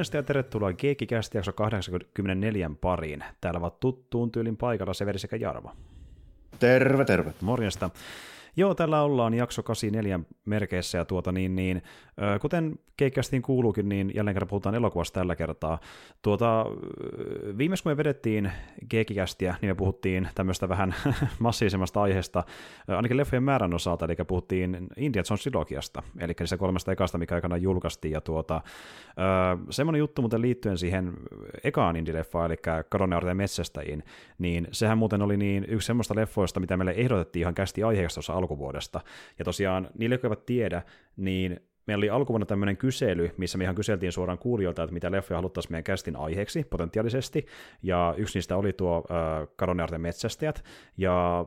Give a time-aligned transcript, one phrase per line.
[0.00, 3.24] Morjesta ja tervetuloa Geekikästi jakso 84 pariin.
[3.40, 5.72] Täällä ovat tuttuun tyylin paikalla Severi sekä Jarmo.
[6.58, 7.32] Terve, terve.
[7.40, 7.90] Morjesta.
[8.56, 11.82] Joo, tällä ollaan jakso 84 merkeissä ja tuota niin, niin
[12.40, 15.78] kuten keikkästiin kuuluukin, niin jälleen kerran puhutaan elokuvasta tällä kertaa.
[16.22, 16.66] Tuota,
[17.58, 18.52] viimeis kun me vedettiin
[18.88, 20.94] keikkikästiä, niin me puhuttiin tämmöistä vähän
[21.38, 22.44] massiivisemmasta aiheesta,
[22.88, 27.56] ainakin leffojen määrän osalta, eli puhuttiin Indiana Jones trilogiasta, eli se kolmesta ekasta, mikä aikana
[27.56, 28.60] julkaistiin, ja tuota,
[29.70, 31.12] semmoinen juttu muuten liittyen siihen
[31.64, 32.56] ekaan indie-leffaan, eli
[32.88, 34.04] Kadonnearten metsästäjiin,
[34.38, 38.32] niin sehän muuten oli niin yksi semmoista leffoista, mitä meille ehdotettiin ihan kästi aiheesta tuossa
[38.40, 39.00] alkuvuodesta.
[39.38, 40.82] Ja tosiaan, niille, jotka eivät tiedä,
[41.16, 41.60] niin
[41.90, 45.72] meillä oli alkuvuonna tämmöinen kysely, missä me ihan kyseltiin suoraan kuulijoilta, että mitä leffoja haluttaisiin
[45.72, 47.46] meidän kästin aiheeksi potentiaalisesti,
[47.82, 50.64] ja yksi niistä oli tuo äh, Kadonnearten metsästäjät,
[50.96, 51.44] ja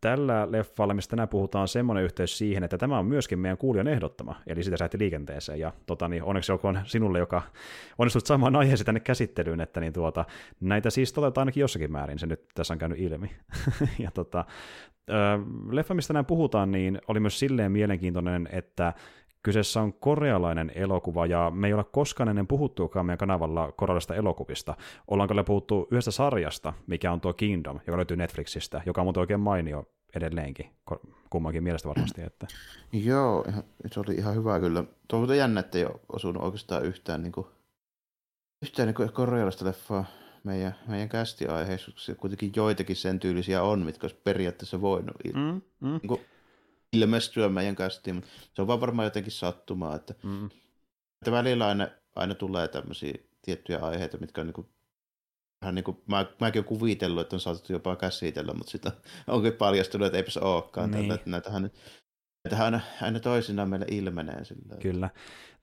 [0.00, 4.34] tällä leffalla, mistä tänään puhutaan, semmoinen yhteys siihen, että tämä on myöskin meidän kuulijan ehdottama,
[4.46, 7.42] eli sitä sääti liikenteeseen, ja tota, niin onneksi olkoon sinulle, joka
[7.98, 10.24] onnistut saamaan aiheesi tänne käsittelyyn, että niin tuota,
[10.60, 13.30] näitä siis toteutetaan ainakin jossakin määrin, se nyt tässä on käynyt ilmi.
[14.04, 14.44] ja tota,
[15.70, 18.92] leffa, mistä tänään puhutaan, niin oli myös silleen mielenkiintoinen, että
[19.46, 24.76] Kyseessä on korealainen elokuva, ja me ei ole koskaan ennen puhuttuakaan meidän kanavalla korealaisista elokuvista.
[25.08, 29.20] Ollaanko me puhuttu yhdestä sarjasta, mikä on tuo Kingdom, joka löytyy Netflixistä, joka on muuten
[29.20, 29.84] oikein mainio
[30.16, 30.70] edelleenkin,
[31.30, 32.22] kummankin mielestä varmasti.
[32.22, 32.46] Että.
[32.92, 33.44] Joo,
[33.92, 34.84] se oli ihan hyvä kyllä.
[35.08, 37.46] Tuo on jännä, että ei ole osunut oikeastaan yhtään, niin kuin,
[38.62, 40.04] yhtään niin kuin korealaista leffaa
[40.44, 45.88] meidän, meidän kästiaiheissa, kuitenkin joitakin sen tyylisiä on, mitkä olisi periaatteessa voinut mm, mm.
[45.88, 46.20] Niin kuin,
[46.92, 50.46] ilmestyä meidän kästiin, mutta se on vaan varmaan jotenkin sattumaa, että, mm.
[51.22, 54.68] että välillä aina, aina tulee tämmöisiä tiettyjä aiheita, mitkä on niin kuin,
[55.62, 58.92] vähän niin kuin, mä, mäkin olen kuvitellut, että on saatettu jopa käsitellä, mutta sitä
[59.26, 60.90] onkin paljastunut, että eipä se olekaan.
[60.90, 61.02] Niin.
[61.02, 61.70] Tällä, että näitähän,
[62.44, 64.44] näitähän aina, aina toisinaan meille ilmenee.
[64.44, 64.76] Sillä.
[64.80, 65.10] Kyllä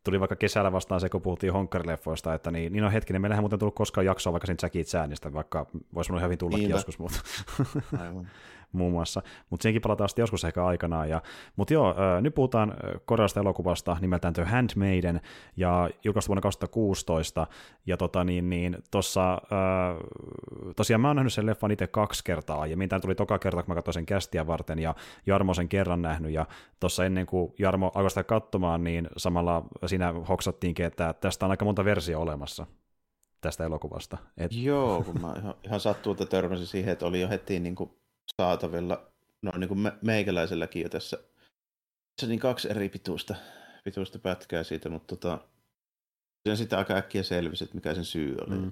[0.03, 3.59] tuli vaikka kesällä vastaan se, kun puhuttiin honkkarileffoista, että niin, niin on hetkinen, meillähän muuten
[3.59, 6.77] tullut koskaan jaksoa vaikka sen Jackie Chanista, vaikka voisi mun hyvin tullakin Niinpä.
[6.77, 7.19] joskus, mutta
[7.99, 8.29] Aivan
[8.73, 11.09] muun muassa, mutta senkin palataan sitten joskus ehkä aikanaan.
[11.09, 11.21] Ja,
[11.55, 12.73] mutta joo, nyt puhutaan
[13.05, 15.21] korealaisesta elokuvasta nimeltään The Handmaiden,
[15.57, 17.47] ja julkaistu vuonna 2016,
[17.85, 19.41] ja tota niin, niin tossa,
[20.75, 23.71] tosiaan mä oon nähnyt sen leffan itse kaksi kertaa, ja mitä tuli toka kerta, kun
[23.71, 24.95] mä katsoin sen kästiä varten, ja
[25.25, 26.45] Jarmo sen kerran nähnyt, ja
[26.79, 31.65] tuossa ennen kuin Jarmo alkoi sitä katsomaan, niin samalla siinä hoksattiinkin, että tästä on aika
[31.65, 32.67] monta versio olemassa
[33.41, 34.17] tästä elokuvasta.
[34.37, 34.51] Et...
[34.53, 37.91] Joo, kun mä ihan, ihan sattuuta törmäsin siihen, että oli jo heti niin kuin
[38.41, 39.07] saatavilla,
[39.41, 41.17] no niin kuin me, meikäläiselläkin jo tässä,
[42.21, 43.35] se niin kaksi eri pituista,
[43.83, 45.39] pituista pätkää siitä, mutta tota,
[46.47, 48.55] sen sitten aika äkkiä selvisi, että mikä sen syy oli.
[48.55, 48.71] Mm.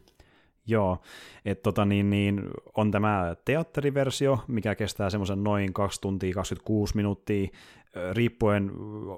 [0.68, 1.02] Joo,
[1.46, 2.44] että tota niin, niin,
[2.78, 7.50] on tämä teatteriversio, mikä kestää semmoisen noin 2 tuntia 26 minuuttia,
[8.14, 8.72] riippuen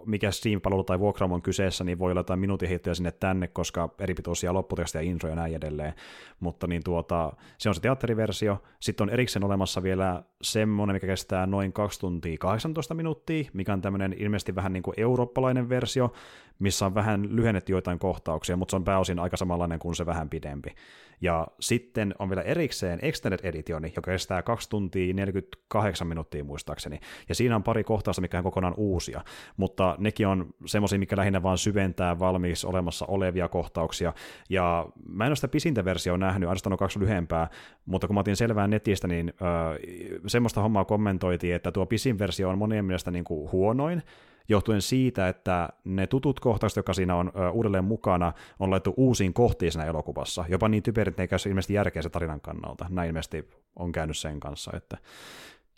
[0.05, 3.89] mikä Steam-palvelu tai vuokraamo on kyseessä, niin voi olla jotain minuutin heittoja sinne tänne, koska
[3.99, 5.93] eri pitoisia lopputekstejä, intro ja näin edelleen.
[6.39, 8.63] Mutta niin tuota, se on se teatteriversio.
[8.79, 13.81] Sitten on erikseen olemassa vielä semmoinen, mikä kestää noin 2 tuntia 18 minuuttia, mikä on
[13.81, 16.13] tämmöinen ilmeisesti vähän niin kuin eurooppalainen versio,
[16.59, 20.29] missä on vähän lyhennetty joitain kohtauksia, mutta se on pääosin aika samanlainen kuin se vähän
[20.29, 20.75] pidempi.
[21.23, 26.99] Ja sitten on vielä erikseen Extended Editioni, joka kestää 2 tuntia 48 minuuttia muistaakseni.
[27.29, 29.21] Ja siinä on pari kohtausta, mikä on kokonaan uusia.
[29.57, 34.13] Mutta nekin on semmoisia, mikä lähinnä vaan syventää valmiiksi olemassa olevia kohtauksia.
[34.49, 37.47] Ja mä en ole sitä pisintä versiota nähnyt, ainoastaan on kaksi lyhempää,
[37.85, 39.79] mutta kun mä otin selvää netistä, niin öö,
[40.27, 44.03] semmoista hommaa kommentoitiin, että tuo pisin versio on monien mielestä niin kuin huonoin,
[44.49, 49.33] johtuen siitä, että ne tutut kohtaukset, jotka siinä on ö, uudelleen mukana, on laittu uusiin
[49.33, 50.45] kohtiin siinä elokuvassa.
[50.49, 52.85] Jopa niin typerit, että ne ei käy ilmeisesti järkeä se tarinan kannalta.
[52.89, 54.97] Näin ilmeisesti on käynyt sen kanssa, että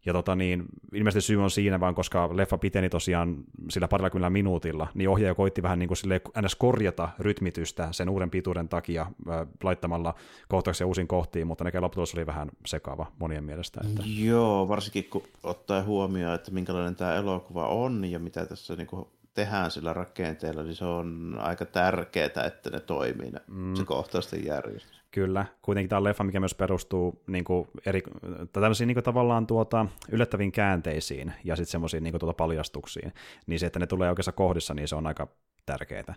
[0.05, 3.37] ja tota niin, ilmeisesti syy on siinä vaan, koska leffa piteni tosiaan
[3.69, 6.55] sillä parilla minuutilla, niin ohjaaja koitti vähän niin kuin sille ns.
[6.55, 10.15] korjata rytmitystä sen uuden pituuden takia äh, laittamalla
[10.47, 13.81] kohtauksia uusiin kohtiin, mutta ne lopputulos oli vähän sekava monien mielestä.
[13.89, 14.03] Että...
[14.05, 19.07] Joo, varsinkin kun ottaa huomioon, että minkälainen tämä elokuva on ja mitä tässä niin kuin
[19.33, 23.75] tehdään sillä rakenteella, niin se on aika tärkeää, että ne toimii, ne, mm.
[23.75, 25.04] se kohtausten järjestys.
[25.15, 28.03] Kyllä, kuitenkin tämä on leffa, mikä myös perustuu niin kuin eri,
[28.51, 33.13] tämmöisiin niin kuin tavallaan tuota, yllättäviin käänteisiin ja sitten semmoisiin niin tuota paljastuksiin.
[33.47, 35.27] Niin se, että ne tulee oikeassa kohdissa, niin se on aika
[35.65, 36.15] tärkeää.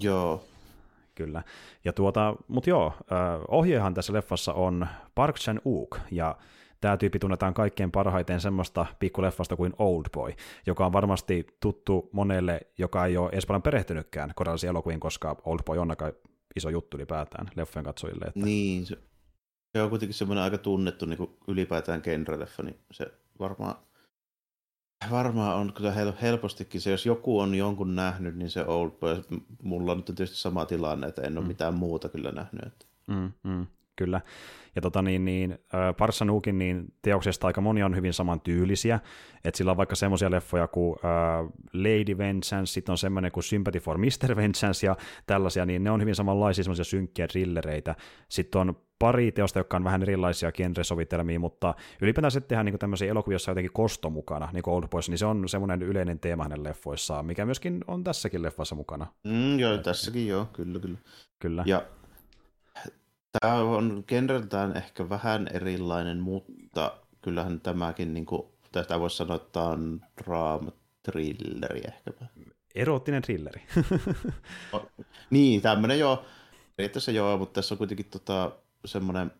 [0.00, 0.44] Joo.
[1.14, 1.42] Kyllä.
[1.84, 2.92] Ja tuota, mutta joo,
[3.48, 6.36] ohjehan tässä leffassa on Park Chan-wook, ja
[6.80, 10.32] tämä tyyppi tunnetaan kaikkein parhaiten semmoista pikkuleffasta kuin Old Boy,
[10.66, 15.60] joka on varmasti tuttu monelle, joka ei ole edes paljon perehtynytkään korealaisiin elokuviin, koska Old
[15.66, 16.12] Boy on aika
[16.56, 18.24] iso juttu ylipäätään leffojen katsojille.
[18.24, 18.40] Että...
[18.40, 18.98] Niin, se,
[19.72, 23.74] se on kuitenkin semmoinen aika tunnettu niin kuin ylipäätään genre-leffa, niin se varmaan,
[25.10, 29.22] varmaan on kyllä hel- helpostikin se, jos joku on jonkun nähnyt, niin se Old Boy.
[29.62, 31.48] Mulla on nyt tietysti sama tilanne, että en ole mm.
[31.48, 32.64] mitään muuta kyllä nähnyt.
[32.66, 32.86] Että.
[33.06, 34.20] Mm, mm, kyllä.
[34.76, 35.58] Ja tota niin, niin
[35.98, 39.00] Parsanukin niin teoksesta aika moni on hyvin samantyylisiä,
[39.44, 43.80] että sillä on vaikka semmoisia leffoja kuin äh, Lady Vengeance, sitten on semmoinen kuin Sympathy
[43.80, 44.36] for Mr.
[44.36, 44.96] Vengeance ja
[45.26, 47.94] tällaisia, niin ne on hyvin samanlaisia semmoisia synkkiä trillereitä.
[48.28, 53.10] Sitten on pari teosta, jotka on vähän erilaisia genresovitelmia, mutta ylipäätään sitten tehdään niin tämmöisiä
[53.10, 56.18] elokuvia, joissa on jotenkin kosto mukana, niin kuin Old Boys, niin se on semmoinen yleinen
[56.18, 59.06] teema hänen leffoissaan, mikä myöskin on tässäkin leffassa mukana.
[59.24, 60.98] Mm, joo, tässäkin joo, kyllä, kyllä.
[61.38, 61.64] Kyllä.
[61.66, 61.82] Ja
[63.40, 66.92] Tämä on genreltään ehkä vähän erilainen, mutta
[67.22, 68.42] kyllähän tämäkin, niin kuin,
[68.72, 72.26] tästä voisi sanoa, että tämä on draama-trilleri ehkäpä.
[72.74, 73.62] Erottinen trilleri.
[75.30, 76.24] niin, tämmöinen joo.
[76.76, 78.52] Periaatteessa joo, mutta tässä on kuitenkin tota,
[78.84, 79.32] semmoinen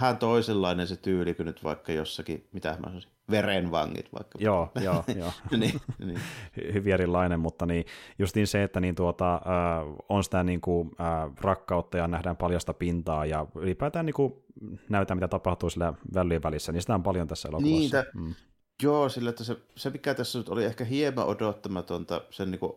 [0.00, 4.38] vähän toisenlainen se tyyli kuin nyt vaikka jossakin, mitä mä sanoisin, verenvangit vaikka.
[4.40, 5.32] Joo, joo, joo.
[5.58, 6.20] niin, niin.
[6.72, 7.84] Hyvin erilainen, mutta niin,
[8.18, 9.40] justiin se, että niin tuota, äh,
[10.08, 14.34] on sitä niin kuin, äh, rakkautta ja nähdään paljasta pintaa ja ylipäätään niin kuin,
[14.88, 17.78] näytetään, mitä tapahtuu sillä välyjen välissä, niin sitä on paljon tässä elokuvassa.
[17.78, 18.34] Niin, tä, mm.
[18.82, 22.72] Joo, sillä että se, se, mikä tässä nyt oli ehkä hieman odottamatonta sen niin kuin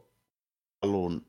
[0.82, 1.26] alun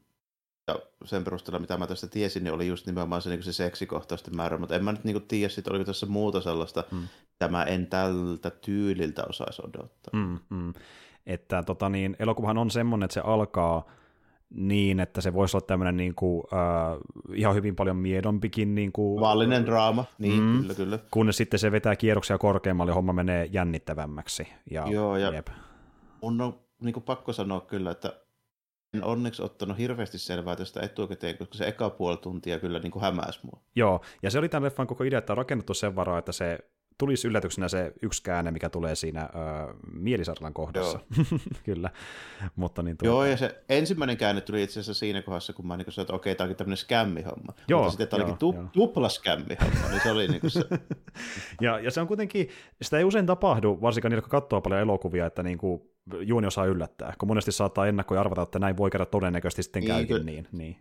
[0.68, 4.36] ja sen perusteella, mitä mä tästä tiesin, niin oli just nimenomaan se, niin se seksikohtausten
[4.36, 7.02] määrä, mutta en mä nyt niin tiedä, että oliko tässä muuta sellaista, mm.
[7.38, 10.20] tämä en tältä tyyliltä osaisi odottaa.
[10.20, 10.72] Mm, mm.
[11.26, 13.90] Että tota niin, elokuvahan on semmoinen, että se alkaa
[14.54, 16.98] niin, että se voisi olla tämmöinen niin kuin, äh,
[17.34, 18.74] ihan hyvin paljon miedompikin.
[18.74, 20.98] Niin kuin, Vallinen draama, niin mm, kyllä, kyllä.
[21.10, 24.48] Kunnes sitten se vetää kierroksia korkeammalle ja homma menee jännittävämmäksi.
[24.70, 25.48] Ja, Joo, ja jep.
[26.22, 28.12] mun on niin kuin pakko sanoa kyllä, että
[28.94, 33.02] en onneksi ottanut hirveästi selvää tästä etukäteen, koska se eka puoli tuntia kyllä niin kuin
[33.02, 33.60] hämäsi mua.
[33.74, 36.58] Joo, ja se oli tämän leffan koko idea, että on rakennettu sen varaa, että se
[36.98, 39.28] tulisi yllätyksenä se yksi käänne, mikä tulee siinä äh,
[39.92, 41.00] mielisarlan kohdassa.
[41.64, 41.90] kyllä.
[42.56, 43.08] Mutta niin tuota...
[43.08, 46.14] Joo, ja se ensimmäinen käänne tuli itse asiassa siinä kohdassa, kun mä niin sanoin, että
[46.14, 47.52] okei, tämä onkin tämmöinen skämmihomma.
[47.68, 48.64] Joo, Mutta sitten tämä olikin tu- joo.
[48.72, 50.64] tupla skämmihomma, niin se oli niin kuin se.
[51.60, 52.48] ja, ja se on kuitenkin,
[52.82, 55.82] sitä ei usein tapahdu, varsinkaan niillä, jotka katsoo paljon elokuvia, että niin kuin
[56.20, 59.88] juoni osaa yllättää, kun monesti saattaa ennakkoja arvata, että näin voi käydä todennäköisesti sitten niin,
[59.88, 60.48] käykin niin.
[60.52, 60.76] niin.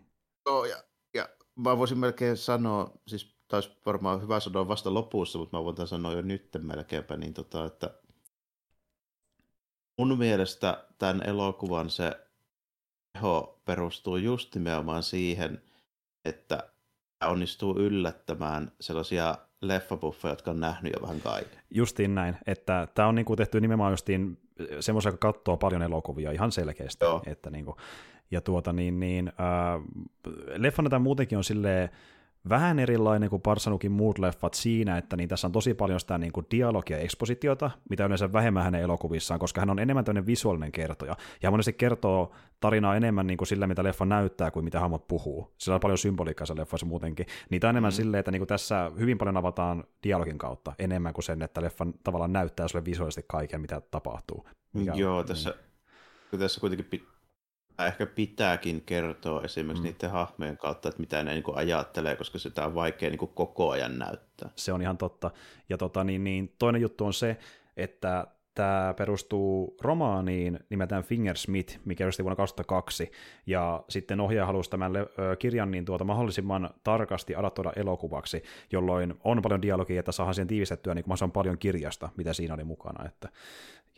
[0.46, 0.76] Joo, ja,
[1.14, 5.86] ja mä voisin melkein sanoa, siis taisi varmaan hyvä sanoa vasta lopussa, mutta mä voin
[5.86, 7.90] sanoa jo nyt melkeinpä, niin tota, että
[9.98, 12.26] mun mielestä tämän elokuvan se
[13.12, 15.62] teho perustuu just nimenomaan siihen,
[16.24, 16.70] että
[17.24, 21.60] onnistuu yllättämään sellaisia leffabuffeja, jotka on nähnyt jo vähän kaiken.
[21.70, 24.38] Justiin näin, että tämä on niinku tehty nimenomaan justiin
[24.80, 27.04] semmoisia, joka katsoo paljon elokuvia ihan selkeästi.
[27.04, 27.22] Joo.
[27.26, 27.76] Että niinku,
[28.30, 29.82] ja tuota niin, niin äh,
[30.56, 31.90] leffana tämä muutenkin on silleen,
[32.48, 36.32] vähän erilainen kuin Parsanukin muut leffat siinä, että niin tässä on tosi paljon sitä niin
[36.32, 40.72] kuin dialogia ja ekspositiota, mitä yleensä vähemmän hänen elokuvissaan, koska hän on enemmän tämmöinen visuaalinen
[40.72, 41.16] kertoja.
[41.42, 45.08] Ja hän monesti kertoo tarinaa enemmän niin kuin sillä, mitä leffa näyttää, kuin mitä hahmot
[45.08, 45.54] puhuu.
[45.58, 47.26] Sillä on paljon symboliikkaa se leffassa muutenkin.
[47.50, 47.96] Niitä on enemmän mm.
[47.96, 51.86] silleen, että niin kuin tässä hyvin paljon avataan dialogin kautta, enemmän kuin sen, että leffa
[52.04, 54.46] tavallaan näyttää sulle visuaalisesti kaiken, mitä tapahtuu.
[54.72, 55.54] Mikä Joo, tässä,
[56.32, 56.40] niin.
[56.40, 56.88] tässä kuitenkin
[57.86, 59.92] ehkä pitääkin kertoa esimerkiksi mm.
[59.92, 63.32] niiden hahmojen kautta, että mitä ne niin kuin ajattelee, koska sitä on vaikea niin kuin
[63.34, 64.50] koko ajan näyttää.
[64.56, 65.30] Se on ihan totta.
[65.68, 67.36] Ja tota, niin, niin, toinen juttu on se,
[67.76, 73.12] että tämä perustuu romaaniin nimeltään Fingersmith, mikä julkaistiin vuonna 2002,
[73.46, 74.92] ja sitten ohjaaja halusi tämän
[75.38, 80.94] kirjan niin tuota mahdollisimman tarkasti adaptoida elokuvaksi, jolloin on paljon dialogia, että saadaan siihen tiivistettyä
[80.94, 83.06] niin mahdollisimman paljon kirjasta, mitä siinä oli mukana.
[83.06, 83.28] Että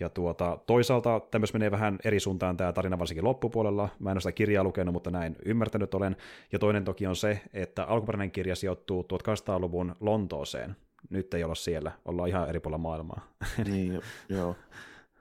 [0.01, 3.89] ja tuota, toisaalta tämmöis menee vähän eri suuntaan tämä tarina varsinkin loppupuolella.
[3.99, 6.17] Mä en ole sitä kirjaa lukenut, mutta näin ymmärtänyt olen.
[6.53, 10.77] Ja toinen toki on se, että alkuperäinen kirja sijoittuu 1800-luvun Lontooseen.
[11.11, 13.29] Nyt ei olla siellä, ollaan ihan eri puolella maailmaa.
[13.65, 14.57] Niin, joo.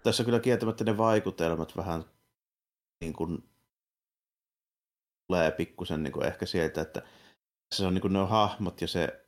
[0.03, 2.03] Tässä kyllä kieltämättä ne vaikutelmat vähän
[3.01, 3.43] niin kuin
[5.27, 7.01] tulee pikkusen niin kuin ehkä sieltä, että
[7.75, 9.25] se on niin kuin ne on hahmot ja se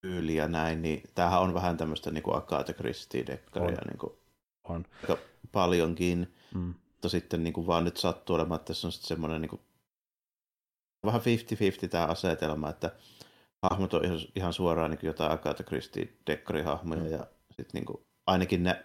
[0.00, 3.86] tyyli ja näin, niin tämähän on vähän tämmöistä niin kuin Agatha Christie-dekkaria.
[3.86, 4.12] Niin kuin
[4.68, 4.84] on.
[5.02, 5.18] Aika
[5.52, 6.60] paljonkin, mm.
[6.60, 9.62] mutta sitten niin kuin vaan nyt sattuu olemaan, että tässä on sitten semmoinen niin kuin
[11.04, 12.92] vähän 50-50 tämä asetelma, että
[13.62, 17.10] hahmot on ihan, ihan suoraan niin jotain Agatha Christie dekkarihahmoja mm.
[17.10, 18.84] ja sitten niin ainakin ne,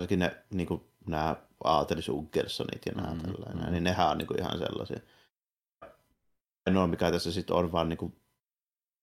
[0.00, 3.72] ainakin ne niin kuin, nämä Aatelis Uggersonit ja nämä mm, tällainen, mm.
[3.72, 5.00] niin nehän on niin kuin ihan sellaisia.
[6.66, 8.16] Ainoa mikä tässä sitten on vaan niin kuin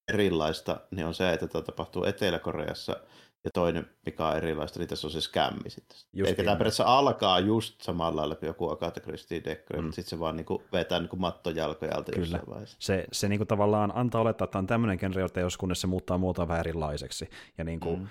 [0.08, 2.96] erilaista, niin on se, että tämä tapahtuu Etelä-Koreassa
[3.43, 5.98] ja toinen, mikä on erilaista, niin tässä on se skämmi sitten.
[6.13, 9.84] Just Eli tämä periaatteessa alkaa just samalla lailla kuin joku Agatha Christie Decker, mm.
[9.84, 12.25] mutta sitten se vaan niinku vetää niinku mattojalkojalta Kyllä.
[12.25, 12.77] jossain vaiheessa.
[12.79, 16.48] Se, se niinku tavallaan antaa olettaa, että tämä on tämmöinen genreoteos, kunnes se muuttaa muotoa
[16.48, 17.29] vähän erilaiseksi.
[17.58, 18.03] Ja niinku, mm.
[18.03, 18.10] äh,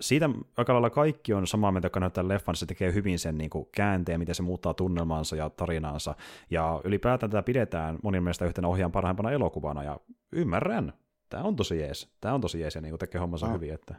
[0.00, 3.68] siitä aika lailla kaikki on samaa mieltä, joka näyttää leffan, se tekee hyvin sen niinku
[3.72, 6.14] käänteen, miten se muuttaa tunnelmaansa ja tarinaansa.
[6.50, 10.00] Ja ylipäätään tätä pidetään monin mielestä yhtenä ohjaan parhaimpana elokuvana, ja
[10.32, 10.92] ymmärrän,
[11.28, 12.08] tämä on tosi jees.
[12.20, 13.52] Tämä on tosi jees ja niin tekee hommansa ah.
[13.52, 13.74] hyvin.
[13.74, 13.94] Että...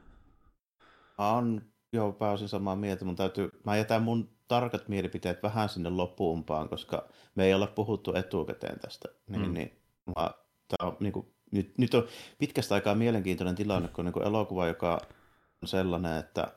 [1.17, 1.62] On
[1.93, 3.05] joo pääosin samaa mieltä.
[3.05, 8.15] Mun täytyy, mä jätän mun tarkat mielipiteet vähän sinne loppuumpaan, koska me ei olla puhuttu
[8.15, 9.10] etukäteen tästä.
[9.27, 9.53] Niin, mm.
[9.53, 10.31] niin, mä,
[10.67, 12.07] tää on, niin kuin, nyt, nyt on
[12.38, 15.00] pitkästä aikaa mielenkiintoinen tilanne, kun niin elokuva, joka
[15.62, 16.53] on sellainen, että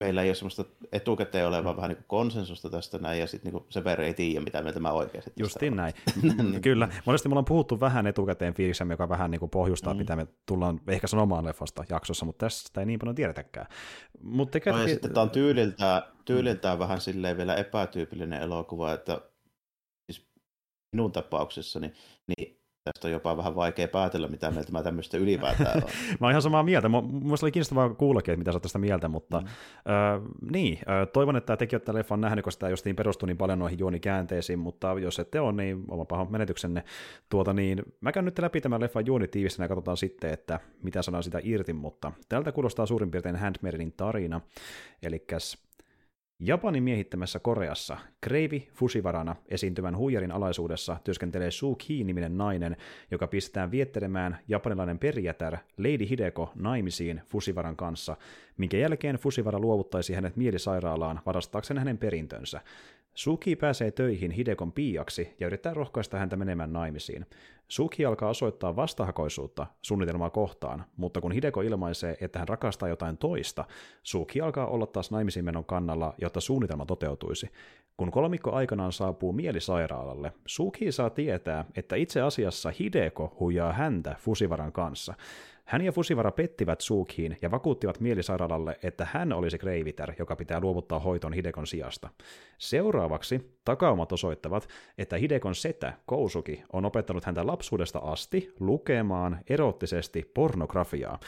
[0.00, 1.76] meillä ei ole semmoista etukäteen olevaa mm.
[1.76, 4.80] vähän niin kuin konsensusta tästä näin, ja sitten niin se veri ei tiedä, mitä mieltä
[4.80, 5.94] mä oikeasti Justiin näin.
[6.22, 6.62] niin.
[6.68, 6.88] Kyllä.
[7.06, 9.98] Monesti me ollaan puhuttu vähän etukäteen fiiliksemme, joka vähän niin kuin pohjustaa, mm.
[9.98, 13.66] mitä me tullaan ehkä sanomaan leffasta jaksossa, mutta tästä ei niin paljon tiedetäkään.
[14.22, 16.80] Mut no, ja sitten tämä on tyyliltään, tyyliltään mm.
[16.80, 19.20] vähän silleen vielä epätyypillinen elokuva, että
[20.12, 20.26] siis
[20.96, 21.92] minun tapauksessani,
[22.28, 22.51] niin
[22.84, 25.90] tästä on jopa vähän vaikea päätellä, mitä mieltä mä tämmöistä ylipäätään on.
[26.20, 26.88] mä oon ihan samaa mieltä.
[26.88, 29.46] Mielestäni oli kiinnostavaa kuullakin, että mitä sä tästä mieltä, mutta mm.
[29.46, 30.22] äh,
[30.52, 33.78] niin, äh, toivon, että tekijät tämän leffan nähnyt, koska tämä justiin perustuu niin paljon noihin
[33.78, 36.84] juonikäänteisiin, mutta jos ette ole, niin oma paha menetyksenne.
[37.28, 41.22] Tuota, niin, mä käyn nyt läpi tämän leffan juonitiivistä ja katsotaan sitten, että mitä sanoo
[41.22, 44.40] sitä irti, mutta tältä kuulostaa suurin piirtein Handmaidenin tarina.
[45.02, 45.24] Eli
[46.44, 52.76] Japanin miehittämässä Koreassa Kreivi Fusivarana esiintyvän huijarin alaisuudessa työskentelee Su Ki-niminen nainen,
[53.10, 58.16] joka pistetään viettelemään japanilainen perijätär Lady Hideko naimisiin Fusivaran kanssa,
[58.56, 62.60] minkä jälkeen Fusivara luovuttaisi hänet mielisairaalaan varastaakseen hänen perintönsä.
[63.14, 67.26] Suki pääsee töihin Hidekon piiaksi ja yrittää rohkaista häntä menemään naimisiin.
[67.68, 73.64] Suki alkaa osoittaa vastahakoisuutta suunnitelmaa kohtaan, mutta kun Hideko ilmaisee, että hän rakastaa jotain toista,
[74.02, 77.50] Suki alkaa olla taas naimisiin menon kannalla, jotta suunnitelma toteutuisi.
[77.96, 84.72] Kun kolmikko aikanaan saapuu mielisairaalalle, Suki saa tietää, että itse asiassa Hideko huijaa häntä Fusivaran
[84.72, 85.14] kanssa.
[85.72, 90.98] Hän ja Fusivara pettivät Suukhiin ja vakuuttivat mielisairaalalle, että hän olisi Kreiviter, joka pitää luovuttaa
[90.98, 92.08] hoiton Hidekon sijasta.
[92.58, 101.18] Seuraavaksi takaumat osoittavat, että Hidekon setä, Kousuki, on opettanut häntä lapsuudesta asti lukemaan erottisesti pornografiaa.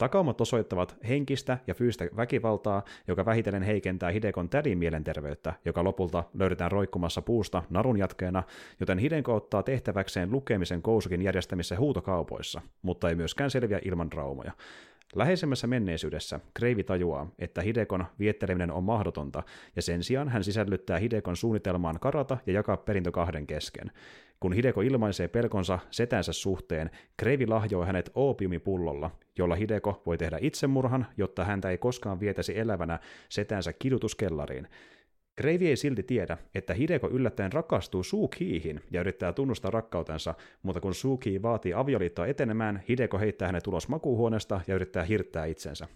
[0.00, 6.72] Takaumat osoittavat henkistä ja fyysistä väkivaltaa, joka vähitellen heikentää Hidekon tädin mielenterveyttä, joka lopulta löydetään
[6.72, 8.42] roikkumassa puusta narun jatkeena,
[8.80, 14.52] joten Hideko ottaa tehtäväkseen lukemisen Kousukin järjestämissä huutokaupoissa, mutta ei myöskään selviä ilman traumoja.
[15.14, 19.42] Läheisemmässä menneisyydessä Kreivi tajuaa, että Hidekon vietteleminen on mahdotonta,
[19.76, 23.90] ja sen sijaan hän sisällyttää Hidekon suunnitelmaan karata ja jakaa perintö kahden kesken.
[24.40, 31.06] Kun Hideko ilmaisee pelkonsa setänsä suhteen, Kreivi lahjoi hänet oopiumipullolla, jolla Hideko voi tehdä itsemurhan,
[31.16, 32.98] jotta häntä ei koskaan vietäisi elävänä
[33.28, 34.68] setänsä kidutuskellariin.
[35.36, 40.94] Kreivi ei silti tiedä, että Hideko yllättäen rakastuu Suukiihin ja yrittää tunnustaa rakkautensa, mutta kun
[40.94, 45.86] Suukii vaatii avioliittoa etenemään, Hideko heittää hänet ulos makuuhuoneesta ja yrittää hirttää itsensä.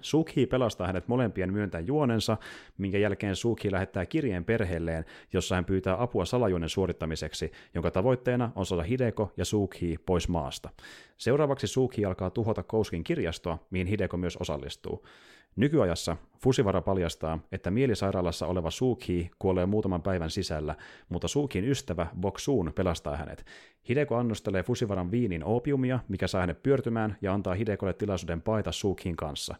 [0.00, 2.36] Suki pelastaa hänet molempien myöntäen juonensa,
[2.78, 8.66] minkä jälkeen Suki lähettää kirjeen perheelleen, jossa hän pyytää apua salajuonen suorittamiseksi, jonka tavoitteena on
[8.66, 10.70] saada Hideko ja Suki pois maasta.
[11.16, 15.04] Seuraavaksi Suki alkaa tuhota Kouskin kirjastoa, mihin Hideko myös osallistuu.
[15.56, 20.74] Nykyajassa Fusivara paljastaa, että mielisairaalassa oleva Suki kuolee muutaman päivän sisällä,
[21.08, 23.46] mutta Suukin ystävä Boksuun pelastaa hänet.
[23.88, 29.16] Hideko annostelee Fusivaran viinin opiumia, mikä saa hänet pyörtymään ja antaa Hidekolle tilaisuuden paita Suukin
[29.16, 29.54] kanssa.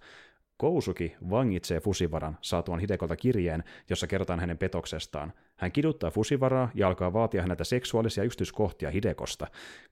[0.64, 5.32] Kousuki vangitsee Fusivaran saatuan Hidekolta kirjeen, jossa kerrotaan hänen petoksestaan.
[5.56, 9.46] Hän kiduttaa Fusivaraa ja alkaa vaatia häneltä seksuaalisia yksityiskohtia Hidekosta.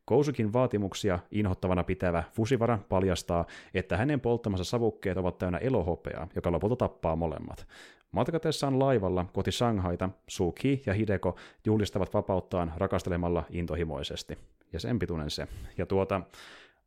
[0.05, 6.76] Kousukin vaatimuksia inhottavana pitävä Fusivara paljastaa, että hänen polttamansa savukkeet ovat täynnä elohopeaa, joka lopulta
[6.76, 7.67] tappaa molemmat.
[8.12, 11.37] Matkatessaan laivalla kohti Shanghaita Suki ja Hideko
[11.67, 14.38] juhlistavat vapauttaan rakastelemalla intohimoisesti.
[14.73, 15.47] Ja sen pituinen se.
[15.79, 16.21] Ja tuota,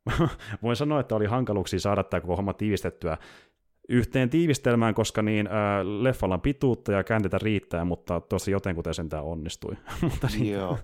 [0.62, 3.16] voin sanoa, että oli hankaluuksia saada tämä koko homma tiivistettyä
[3.88, 5.52] yhteen tiivistelmään, koska niin, äh,
[6.02, 9.76] leffalla pituutta ja käänteitä riittää, mutta tosi jotenkuten sentään onnistui.
[10.10, 10.52] mutta niin...
[10.52, 10.78] Joo.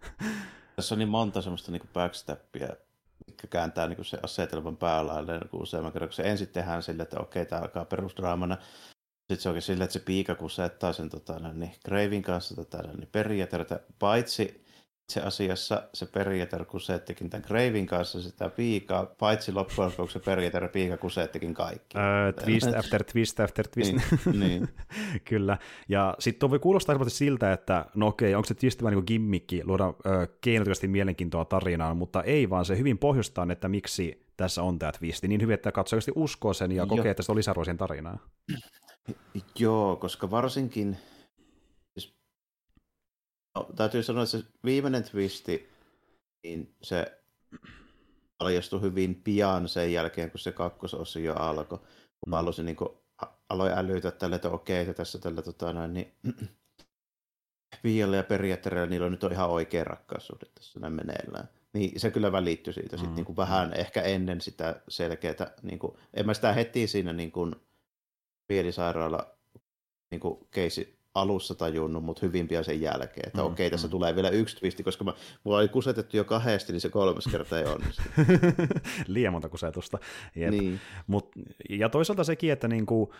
[0.76, 2.68] Tässä on niin monta semmoista niin backsteppia,
[3.26, 7.20] mikä kääntää niin se asetelman päällä niin useamman kerran, kun se ensin tehdään sille, että
[7.20, 8.56] okei, tämä alkaa perusdraamana,
[9.18, 13.08] sitten se onkin silleen, että se piika kusettaa sen tota, niin Gravin kanssa tota, niin
[13.12, 14.61] periaatteessa, paitsi
[15.12, 20.68] itse asiassa se periaatteessa kusettikin tämän Gravin kanssa sitä piikaa, paitsi loppujen lopuksi se periaatteessa
[20.68, 21.98] piika kusettikin kaikki.
[21.98, 23.92] Öö, twist after twist after twist.
[24.26, 24.68] niin, niin.
[25.28, 25.58] Kyllä.
[25.88, 29.64] Ja sitten voi kuulostaa helposti siltä, että no okei, onko se twist vain niin gimmikki
[29.64, 34.78] luoda öö, keinotekoisesti mielenkiintoa tarinaan, mutta ei, vaan se hyvin pohjustaa, että miksi tässä on
[34.78, 37.78] tämä twisti niin hyvin, että katsoja uskoo sen ja kokee, että se on lisäarvoa siihen
[37.78, 38.20] tarinaan.
[39.58, 40.96] Joo, koska varsinkin,
[43.54, 45.68] no, täytyy sanoa, että se viimeinen twisti,
[46.42, 47.22] niin se
[48.38, 51.78] paljastui hyvin pian sen jälkeen, kun se kakkososio alkoi.
[51.78, 51.88] Kun
[52.26, 52.30] mm.
[52.30, 52.90] mä halusin, niin kuin,
[53.48, 56.12] aloin älytä tälle, että okei, että tässä tällä tota, noin, niin,
[57.84, 61.48] Viialle ja periaatteella niillä on nyt on ihan oikea rakkaussuhde tässä näin meneillään.
[61.72, 63.00] Niin se kyllä välittyi siitä mm.
[63.00, 67.12] sitten niin kuin vähän ehkä ennen sitä selkeää, niin kuin, en mä sitä heti siinä
[67.12, 67.54] niin kuin,
[68.48, 69.36] mielisairaala
[70.10, 73.90] niin kuin keisi alussa tajunnut, mutta hyvin pian sen jälkeen, että mm, okei, tässä mm.
[73.90, 75.14] tulee vielä yksi twisti, koska mä,
[75.44, 78.02] mulla oli kusetettu jo kahdesti, niin se kolmas kerta ei onnistu.
[79.06, 79.98] Liian monta kusetusta.
[80.36, 80.50] Jep.
[80.50, 80.80] Niin.
[81.06, 81.30] Mut,
[81.70, 83.14] ja toisaalta sekin, että niinku,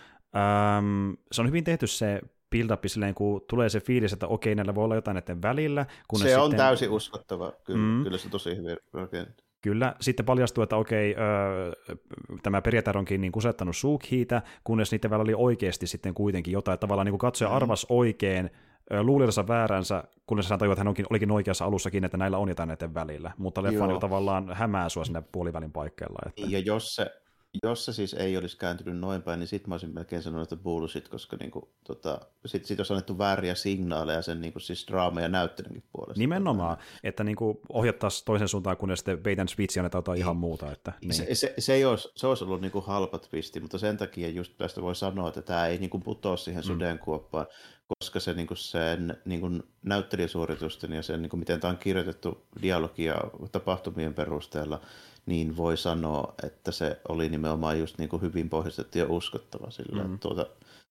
[0.79, 2.21] äm, se on hyvin tehty se
[2.51, 5.87] build-up silleen, kun tulee se fiilis, että okei, näillä voi olla jotain näiden välillä.
[6.09, 6.59] Kun se on sitten...
[6.59, 8.03] täysin uskottava, kyllä, mm.
[8.03, 9.45] kyllä se tosi hyvin rakennettu.
[9.62, 11.97] Kyllä, sitten paljastuu, että okei, öö,
[12.42, 16.81] tämä periaate onkin niin kusettanut Sukhiitä, kunnes niiden välillä oli oikeasti sitten kuitenkin jotain, että
[16.81, 17.57] tavallaan niin katsoja mm.
[17.57, 18.50] arvas oikein,
[19.00, 22.66] luulijansa vääränsä, kunnes hän tajui, että hän onkin, olikin oikeassa alussakin, että näillä on jotain
[22.66, 26.19] näiden välillä, mutta leffa niin tavallaan hämää sua sinne puolivälin paikkeilla.
[26.26, 26.42] Että...
[26.49, 27.22] Ja jos se
[27.62, 30.64] jos se siis ei olisi kääntynyt noin päin, niin sitten mä olisin melkein sanonut, että
[30.64, 35.28] bullshit, koska niinku, tota, sitten sit olisi annettu vääriä signaaleja sen niinku, siis draama- ja
[35.28, 36.18] näyttelynkin puolesta.
[36.18, 40.37] Nimenomaan, tota, että niinku, ohjattaisiin toisen suuntaan, kun sitten bait and switch annetaan jotain ihan
[40.37, 40.73] muuta.
[40.73, 41.14] Että, niin.
[41.14, 44.52] se, se, se, ei olisi, se olisi ollut niinku halpa twisti, mutta sen takia just
[44.56, 46.66] tästä voi sanoa, että tämä ei niinku putoa siihen mm.
[46.66, 47.47] sudenkuoppaan,
[47.99, 49.50] koska se niinku sen niinku
[49.82, 53.16] näyttelijäsuoritusten ja sen, niinku, miten tämä on kirjoitettu dialogia
[53.52, 54.80] tapahtumien perusteella,
[55.26, 60.05] niin voi sanoa, että se oli nimenomaan just niin kuin hyvin pohjistettu ja uskottava sillä,
[60.05, 60.19] mm.
[60.19, 60.47] tuota,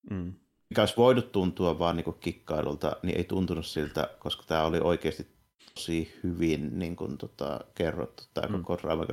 [0.09, 0.33] mm.
[0.69, 4.79] mikä olisi voinut tuntua vaan niin kuin kikkailulta, niin ei tuntunut siltä, koska tämä oli
[4.79, 5.27] oikeasti
[5.75, 8.63] tosi hyvin niin kuin, tota, kerrottu tämä mm.
[8.63, 9.05] koko draama.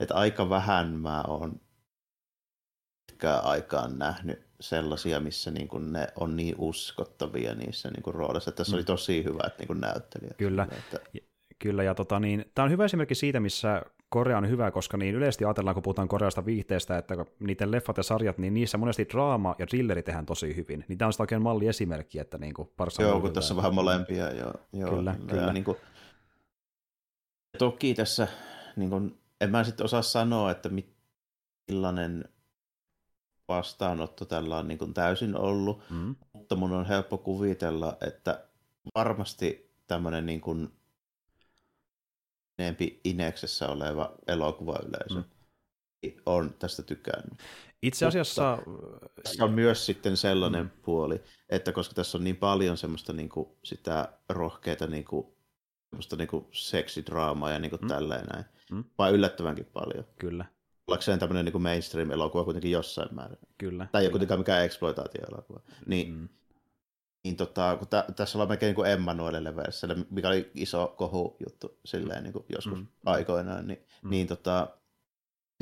[0.00, 1.60] Että aika vähän mä oon
[3.22, 8.50] pitkään aikaan nähnyt sellaisia, missä niin kuin ne on niin uskottavia niissä niin kuin rooleissa.
[8.50, 8.76] Että tässä mm.
[8.76, 10.36] oli tosi hyvät niin kuin näyttelijät.
[10.36, 10.68] Kyllä.
[10.72, 10.98] Että...
[11.58, 13.82] Kyllä, ja tota, niin, tämä on hyvä esimerkki siitä, missä
[14.12, 18.02] Korea on hyvä, koska niin yleisesti ajatellaan, kun puhutaan koreasta viihteestä, että niiden leffat ja
[18.02, 20.84] sarjat, niin niissä monesti draama ja thrilleri tehdään tosi hyvin.
[20.88, 24.32] Niin tämä on sitä oikein malliesimerkki, että niin kuin Joo, kun tässä on vähän molempia.
[24.32, 25.42] Joo, joo, kyllä, kyllä.
[25.42, 25.76] Ja niin kuin,
[27.58, 28.28] toki tässä,
[28.76, 30.70] niin kuin, en mä sitten osaa sanoa, että
[31.68, 32.24] millainen
[33.48, 36.14] vastaanotto tällä on niin kuin täysin ollut, mm.
[36.32, 38.44] mutta mun on helppo kuvitella, että
[38.94, 40.72] varmasti tämmöinen niin kuin
[42.58, 46.12] enempi Ineksessä oleva elokuvayleisö mm.
[46.26, 47.38] on tästä tykännyt.
[47.82, 48.58] Itse asiassa...
[49.22, 50.70] tässä on myös sitten sellainen mm.
[50.82, 55.26] puoli, että koska tässä on niin paljon semmoista niin kuin, sitä rohkeita niin kuin,
[55.90, 57.88] semmoista niin kuin seksidraamaa ja niin kuin mm.
[57.88, 58.84] tälleen näin, mm.
[58.98, 60.04] vai yllättävänkin paljon.
[60.18, 60.44] Kyllä.
[60.86, 63.38] Ollakseen tämmöinen niin mainstream-elokuva kuitenkin jossain määrin.
[63.58, 63.86] Kyllä.
[63.92, 65.60] Tai ei kuitenkaan mikään exploitaatio-elokuva.
[65.86, 66.28] Niin mm
[67.24, 71.78] niin tota, kun tä, tässä ollaan melkein niin Emmanuelille versillä, mikä oli iso kohu juttu
[71.84, 72.86] silleen niin kuin joskus mm.
[73.06, 74.10] aikoinaan, niin, mm.
[74.10, 74.68] niin tota,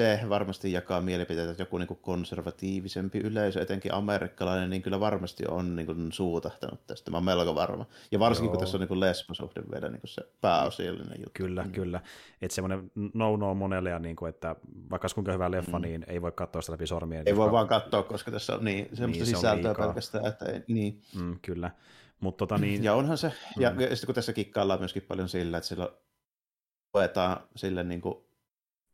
[0.01, 5.45] se varmasti jakaa mielipiteitä, että joku niin kuin konservatiivisempi yleisö, etenkin amerikkalainen, niin kyllä varmasti
[5.49, 7.11] on niin kuin suutahtanut tästä.
[7.11, 7.87] Mä oon melko varma.
[8.11, 8.53] Ja varsinkin, Joo.
[8.53, 11.31] kun tässä on niin lesbosuhde vielä niin kuin se pääosiallinen juttu.
[11.33, 11.73] Kyllä, mm.
[11.73, 12.01] kyllä.
[12.43, 14.57] Että semmoinen no-no monelle, ja niin kuin, että
[14.91, 15.83] vaikka kuinka hyvä leffa, mm.
[15.83, 17.23] niin ei voi katsoa sitä läpi sormien.
[17.27, 20.27] Ei voi vaan katsoa, koska tässä on niin semmoista niin, sisältöä pelkästään.
[20.27, 21.03] Että ei, niin.
[21.21, 21.71] Mm, kyllä.
[22.21, 22.85] Mut, tota, niin...
[22.85, 23.77] Ja onhan se, ja mm.
[23.79, 25.89] sitten kun tässä kikkaillaan myöskin paljon sillä, että sillä
[26.95, 28.30] luetaan sille niin kuin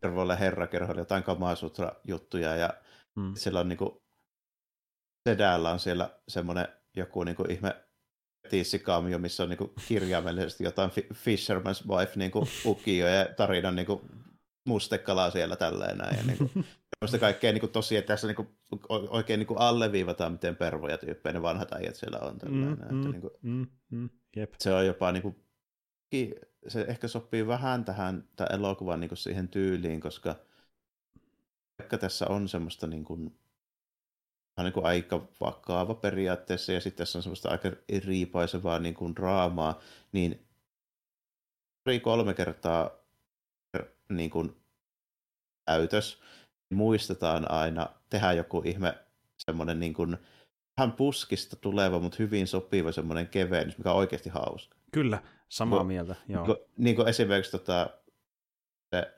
[0.06, 2.70] kervoille herrakerhoille jotain Kamasutra-juttuja ja
[3.16, 3.32] mm.
[3.34, 4.02] siellä on niinku
[5.28, 7.76] sedällä on siellä semmoinen joku niinku ihme
[8.50, 14.02] tiissikamio, missä on niinku kirjaimellisesti jotain Fisherman's Wife niinku ukio ja tarinan niinku
[14.66, 16.16] mustekalaa siellä tälleen näin.
[16.16, 16.50] Ja niinku,
[17.20, 18.46] kaikkea niinku tosi, että tässä niinku
[18.90, 22.38] oikein niinku alleviivataan, miten pervoja tyyppejä ne vanhat äijät siellä on.
[22.38, 24.54] Tälleen, mm, että mm, niinku, mm, mm, jep.
[24.58, 25.36] Se on jopa niinku
[26.68, 30.36] se ehkä sopii vähän tähän tämän elokuvan niin siihen tyyliin, koska
[31.78, 33.38] vaikka tässä on semmoista niin kuin,
[34.62, 37.70] niin kuin aika vakava periaatteessa ja sitten tässä on semmoista aika
[38.04, 39.80] riipaisevaa niin kuin draamaa,
[40.12, 40.46] niin
[41.84, 42.90] pari kolme kertaa
[44.08, 44.56] niin kuin
[45.64, 46.20] täytös
[46.70, 48.94] muistetaan aina tehdä joku ihme
[49.38, 50.16] semmoinen niin kuin
[50.76, 54.76] vähän puskista tuleva, mutta hyvin sopiva semmoinen kevennys, mikä on oikeasti hauska.
[54.92, 56.46] Kyllä, samaa No, mieltä, joo.
[56.46, 57.90] Niin kuin, niin kuin esimerkiksi tota,
[58.94, 59.14] se,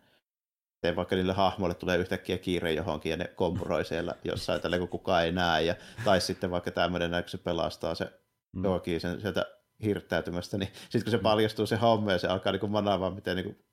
[0.87, 4.89] se, vaikka niille hahmoille tulee yhtäkkiä kiire johonkin ja ne kompuroi siellä jossain tällä, kun
[4.89, 5.63] kukaan ei näe.
[5.63, 8.13] Ja, tai sitten vaikka tämmöinen, kun se pelastaa se
[8.53, 8.65] Mm.
[8.65, 9.47] Joakin sen sieltä
[9.85, 13.65] hirttäytymästä, niin sitten kun se paljastuu se homme ja se alkaa niin manaamaan, miten niin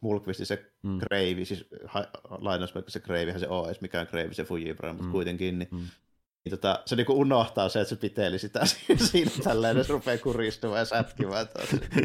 [0.00, 0.98] Mulkvisti se Mm.
[0.98, 5.12] kreivi, siis ha- lainausmerkki se kreivihän se on edes mikään kreivi, se Fujibra, mutta Mm.
[5.12, 5.86] kuitenkin, niin, Mm.
[6.46, 8.60] Niin tota, se niinku unohtaa se, että se piteli sitä
[9.10, 11.46] siinä tällä, ja se rupeaa kuristumaan ja sätkimään.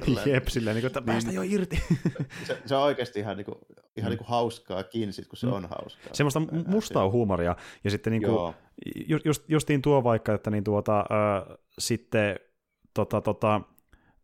[0.05, 0.29] Tälleen.
[0.29, 1.83] Jep, silleen, niin kuin, että päästä jo irti.
[2.47, 3.57] se, se, on oikeasti ihan, niinku,
[3.97, 5.53] ihan niinku hauskaakin, sit, kun se Mm.
[5.53, 6.13] on hauskaa.
[6.13, 7.55] Semmoista mu- mustaa huumoria.
[7.83, 8.23] Ja sitten niin
[9.07, 12.39] ju- just, justiin tuo vaikka, että niin tuota, äh, sitten
[12.93, 13.61] tota, tota,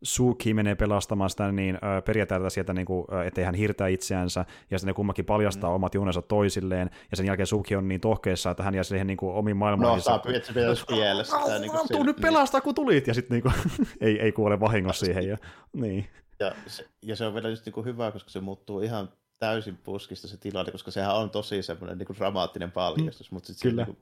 [0.03, 4.87] Suki menee pelastamaan sitä niin periaatteessa sieltä, niin kuin, ettei hän hirtä itseänsä, ja sitten
[4.87, 5.75] ne kummakin paljastaa mm.
[5.75, 9.17] omat junensa toisilleen, ja sen jälkeen Suki on niin tohkeessa, että hän jää siihen niin
[9.17, 10.05] kuin, omiin No, maailmoihinsa.
[10.05, 11.59] saa se pitäisi kiellä sitä.
[11.59, 13.53] Niin Tuu nyt pelastaa, kun tulit, ja sitten niin kuin,
[14.01, 15.27] ei, ei kuole vahingossa siihen.
[15.27, 15.37] Ja,
[15.73, 16.07] niin.
[16.39, 20.27] Ja se, ja se on vielä just niinku hyvä, koska se muuttuu ihan täysin puskista
[20.27, 23.85] se tilanne, koska sehän on tosi semmoinen niinku dramaattinen paljastus, mm, mutta sitten kyllä.
[23.85, 24.01] niinku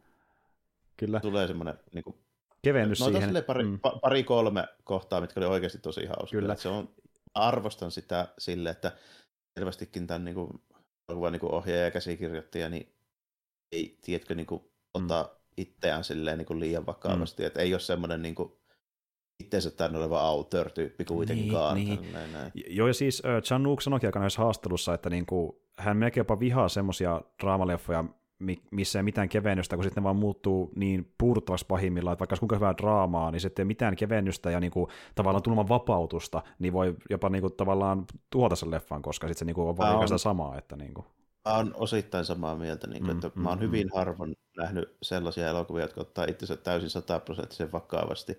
[0.98, 2.18] Kyllä, tulee semmoinen niinku,
[2.66, 3.24] kevennys no, siihen.
[3.24, 3.44] siihen.
[3.44, 3.80] Pari, Mm.
[4.02, 6.42] pari, kolme kohtaa, mitkä oli oikeasti tosi hauskoja.
[6.42, 6.56] Kyllä.
[6.56, 6.90] Se on,
[7.34, 8.92] arvostan sitä sille, että
[9.60, 10.62] selvästikin tämän niinku,
[11.10, 12.94] elokuvan niinku ohjaaja ja käsikirjoittaja, niin
[13.72, 15.30] ei, tiedätkö, niinku, ota mm.
[15.58, 17.48] itseään silleen niinku liian vakavasti, mm.
[17.48, 18.60] että ei ole semmoinen niinku,
[19.44, 21.76] itsensä tänne oleva auteur-tyyppi kuitenkaan.
[21.76, 21.98] niin.
[21.98, 22.52] tälleen näin.
[22.68, 26.70] Joo, ja siis Chan Wook sanoikin aikana yhdessä haastattelussa, että niinku, hän melkein jopa vihaa
[26.70, 28.04] semmoisia draamaleffoja,
[28.72, 32.56] missä ei mitään kevennystä, kun sitten ne vaan muuttuu niin puuduttavaksi pahimmillaan, että vaikka kuinka
[32.56, 37.30] hyvää draamaa, niin sitten ei mitään kevennystä ja niinku, tavallaan tunnelman vapautusta, niin voi jopa
[37.30, 40.58] niinku, tavallaan tuhota sen leffan, koska sitten se niinku, on vaan sitä samaa.
[40.58, 41.06] Että, niinku.
[41.46, 43.62] Mä oon osittain samaa mieltä, niin Mm, mm, että mm, mä oon mm.
[43.62, 48.38] hyvin harvoin nähnyt sellaisia elokuvia, jotka ottaa itsensä täysin sataprosenttisen vakavasti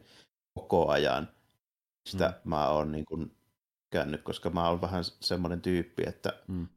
[0.54, 1.28] koko ajan.
[2.08, 2.34] Sitä Mm.
[2.44, 2.50] mm.
[2.50, 3.32] mä oon niin kuin
[3.90, 6.68] käynyt, koska mä oon vähän semmoinen tyyppi, että Mm.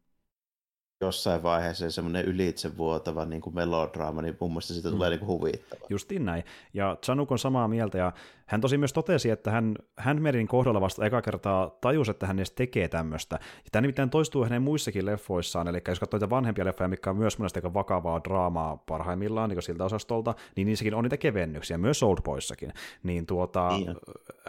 [1.02, 4.94] Jossain vaiheessa semmoinen ylitsevuotava niin kuin melodraama, niin mun mielestä siitä Mm.
[4.94, 4.98] mm.
[4.98, 5.86] tulee niin kuin huvittava.
[5.90, 6.44] Justiin näin.
[6.74, 8.12] Ja Chanuk on samaa mieltä, ja
[8.50, 12.52] hän tosi myös totesi, että hän Handmaidin kohdalla vasta eka kertaa tajusi, että hän edes
[12.52, 13.36] tekee tämmöistä.
[13.42, 17.18] Ja tämä nimittäin toistuu hänen muissakin leffoissaan, eli jos katsoo niitä vanhempia leffoja, mikä on
[17.18, 22.04] myös monesti aika vakavaa draamaa parhaimmillaan, niin siltä osastolta, niin niissäkin on niitä kevennyksiä, myös
[22.04, 22.74] Oldboyssakin.
[23.04, 23.96] Niin tuota, Niin on.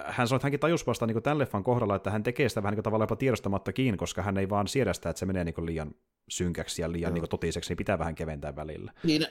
[0.07, 2.75] hän sanoi, että hänkin tajusi vasta niin tämän leffan kohdalla, että hän tekee sitä vähän
[2.77, 5.95] niin tavallaan jopa tiedostamattakin, koska hän ei vaan siedä sitä, että se menee niin liian
[6.29, 7.15] synkäksi ja liian Joo.
[7.21, 8.93] niin totiseksi, niin pitää vähän keventää välillä.
[9.07, 9.27] Siinä,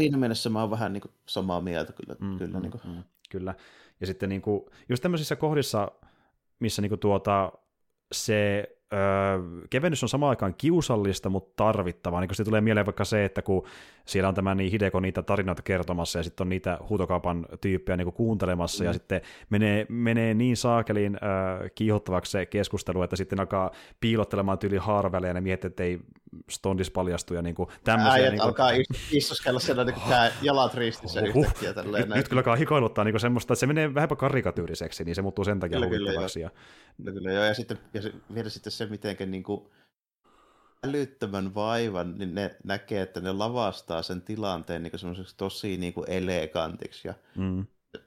[0.00, 2.16] siinä mielessä mä oon vähän niin samaa mieltä kyllä.
[2.20, 2.82] Mm, kyllä mm, niin kuin.
[2.84, 3.54] mm, kyllä.
[4.00, 5.92] Ja sitten niin kuin, just tämmöisissä kohdissa,
[6.60, 7.52] missä niin kuin tuota,
[8.12, 9.38] se öö,
[9.70, 12.20] kevennys on samaan aikaan kiusallista, mutta tarvittavaa.
[12.20, 13.66] Niin se tulee mieleen vaikka se, että kun
[14.04, 18.12] siellä on tämä niin Hideko niitä tarinoita kertomassa ja sitten on niitä huutokaupan tyyppejä niin
[18.12, 18.86] kuuntelemassa mm.
[18.86, 24.76] ja sitten menee, menee niin saakeliin öö, kiihottavaksi se keskustelu, että sitten alkaa piilottelemaan tyyli
[24.76, 25.98] haarväliä ja ne miettii, että ei
[26.50, 28.12] stondis paljastu ja niin kuin tämmöisiä.
[28.12, 31.44] Äijät niin kuin, alkaa is- istuskella siellä niin kuin jalat ristissä Huhhuh.
[31.44, 31.72] yhtäkkiä.
[31.72, 32.18] Tälleen, nyt, näin.
[32.18, 35.60] nyt kyllä alkaa hikoiluttaa niin semmoista, että se menee vähänpä karikatyyriseksi, niin se muuttuu sen
[35.60, 36.12] takia Kyllä, kyllä.
[36.40, 36.50] Ja,
[37.04, 39.70] Kyllä, kyllä, joo, ja sitten ja se, vielä sitten se, miten niin kuin
[40.84, 46.10] älyttömän vaivan, niin ne näkee, että ne lavastaa sen tilanteen niin semmoiseksi tosi niin kuin
[46.10, 47.66] elegantiksi, ja mm,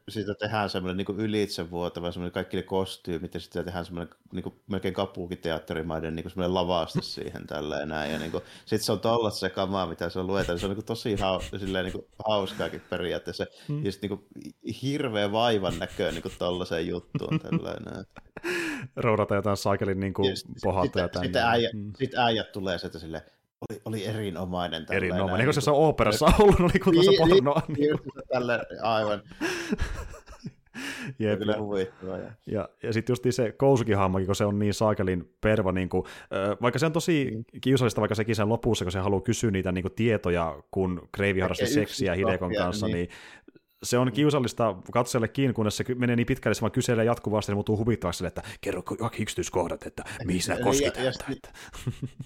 [0.09, 4.55] siitä tehdään semmoinen niin ylitsevuotava, semmoinen kaikki ne kostyymit, ja sitten tehdään semmoinen niin kuin
[4.67, 9.39] melkein kapuukiteatterimaiden niin semmoinen lavaste siihen tälleen näin, ja niin kuin, sitten se on tollasta
[9.39, 12.05] se kamaa, mitä se on luetaan, se on niin kuin tosi hau, silleen, niin kuin
[12.27, 13.85] hauskaakin periaatteessa, Mm.
[13.85, 18.05] ja sitten niin kuin hirveä vaivan näköön niin tollaiseen juttuun tälleen näin.
[18.95, 21.25] Roudata jotain saakelin niin kuin sit- ja sitten, tänne.
[21.25, 21.91] sitten, äijä, Mm.
[21.97, 23.23] sitten äijät tulee sieltä silleen,
[23.69, 24.85] oli, oli erinomainen.
[24.91, 25.27] Erinomainen.
[25.27, 27.61] näin, Eikö se niin se on operassa ollut, oli kuin Niin, tuossa niin, pornoa.
[27.65, 29.21] kuin- just se tälle, aivan,
[31.19, 32.23] Jep, kyllä ja.
[32.23, 32.31] Ja.
[32.45, 36.03] ja, ja sitten just se Kousukin hahmokin, kun se on niin saakelin perva, niin kuin,
[36.61, 37.43] vaikka se on tosi Mm.
[37.61, 41.39] kiusallista, vaikka sekin sen lopussa, kun se haluaa kysyä niitä niin kuin, tietoja, kun Kreivi
[41.39, 43.09] harrasti seksiä Hidekon kanssa, niin, niin.
[43.83, 47.77] Se on kiusallista katsojallekin, kunnes se menee niin pitkälle, se vaan kyselee jatkuvasti, ja muuttuu
[47.77, 51.25] huvittavaksi että kerro kaikki yksityiskohdat, että mihin sinä Ja- koskit ja- ja häntä.
[51.27, 51.59] sit- että-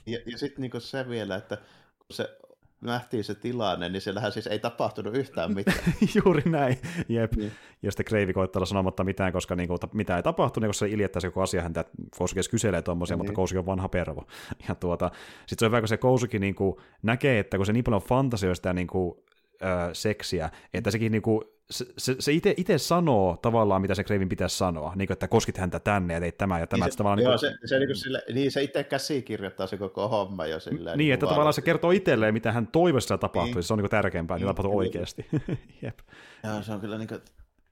[0.05, 1.55] Ja, ja sitten niinku se vielä, että
[1.99, 2.37] kun se
[2.81, 5.77] nähtiin se tilanne, niin siellähän siis ei tapahtunut yhtään mitään.
[6.25, 6.77] Juuri näin,
[7.09, 7.33] jep.
[7.35, 7.51] Niin.
[7.83, 11.27] Ja sitten Kreivi koittaa olla sanomatta mitään, koska niinku, mitä ei tapahtunut, koska se iljettäisi
[11.27, 13.19] koko asia häntä, että Kousuki edes kyselee tuommoisia, Niin.
[13.19, 14.23] mutta Kousuki on vanha pervo.
[14.69, 17.83] Ja tuota, sitten se on hyvä, kun se Kousuki niinku näkee, että kun se niin
[17.83, 19.23] paljon fantasioista ja niinku,
[19.63, 24.57] äh, seksiä, että sekin niinku, se, se, se itse sanoo tavallaan, mitä se Kreivin pitäisi
[24.57, 26.85] sanoa, niin kuin, että koskit häntä tänne ja teit tämä ja tämä.
[26.85, 30.07] Niin se, tavallaan, joo, niin, se, se, niin, sille, niin se itse käsikirjoittaa se koko
[30.07, 30.97] homma jo silleen.
[30.97, 33.63] Niin, niin että tavallaan se kertoo itselleen, mitä hän toivoisi että tapahtuisi, niin.
[33.63, 35.25] se on niin tärkeämpää, niin, niin tapahtuu oikeasti.
[35.81, 35.99] Jep.
[36.43, 37.21] Joo, se on kyllä niin kuin,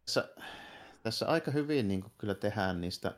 [0.06, 0.30] tässä,
[1.04, 3.16] tässä aika hyvin niin kuin, kyllä tehdään niistä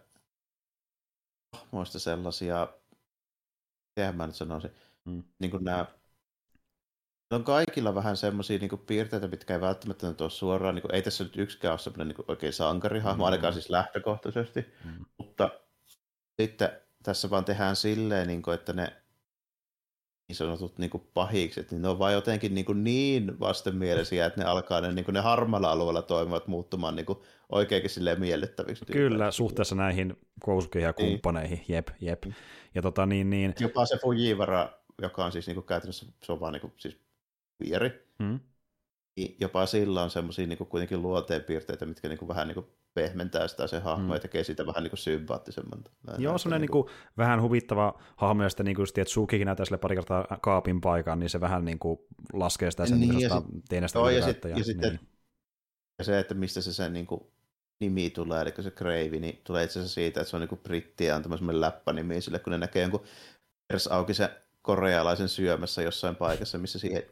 [1.56, 2.67] hahmoista sellaisia,
[3.95, 4.71] miten mä nyt sanoisin,
[5.06, 5.23] mm.
[5.39, 5.86] niin kuin nämä
[7.32, 11.02] on kaikilla vähän semmoisia niin piirteitä, mitkä ei välttämättä nyt ole suoraan, niin kuin, ei
[11.02, 13.26] tässä nyt yksikään ole semmoinen niin oikein sankarihahmo, mm.
[13.26, 15.06] ainakaan siis lähtökohtaisesti, mm.
[15.18, 15.50] mutta
[16.42, 16.70] sitten
[17.04, 18.94] tässä vaan tehdään silleen, niin kuin, että ne
[20.28, 24.42] niin sanotut niin kuin pahikset, niin ne on vaan jotenkin niin, kuin niin vastenmielisiä, että
[24.42, 28.86] ne alkaa ne, niin kuin ne harmalla alueella toimivat muuttumaan niin kuin oikeinkin silleen miellyttäviksi.
[28.86, 31.10] Kyllä, suhteessa näihin Kousukeihin ja niin.
[31.10, 32.26] kumppaneihin, jep, jep.
[32.26, 32.34] Mm.
[32.76, 33.54] Ja tota niin, niin...
[33.60, 34.70] Jopa se Fujiwara,
[35.02, 37.07] joka on siis niin kuin käytännössä, se on vaan niin kuin, siis
[37.60, 38.39] vieri, mm.
[39.17, 43.48] niin jopa sillä on semmoisia niin kuitenkin luonteenpiirteitä, mitkä niin kuin vähän niin kuin pehmentää
[43.48, 44.13] sitä se hahmo mm.
[44.13, 45.84] ja tekee siitä vähän niin kuin sympaattisemman.
[46.08, 49.13] Näin Joo, semmoinen niin kuin, niin kuin, vähän huvittava hahmo, ja sitten niin kuin, että
[49.13, 52.00] Sukikin näyttää sille pari kertaa kaapin paikan, niin se vähän niin kuin
[52.34, 53.12] laskee sitä sen niin,
[53.70, 55.08] teinestä ja, sit, ja, ja, sitten, niin.
[56.00, 57.22] ja se, että mistä se sen niin kuin,
[57.80, 61.06] nimi tulee, eli se Crave, niin tulee itse asiassa siitä, että se on niin britti
[61.06, 63.04] ja on tämmöinen läppänimi sille, kun ne näkee jonkun
[63.67, 64.30] pers auki se
[64.62, 67.04] korealaisen syömässä jossain paikassa, missä siihen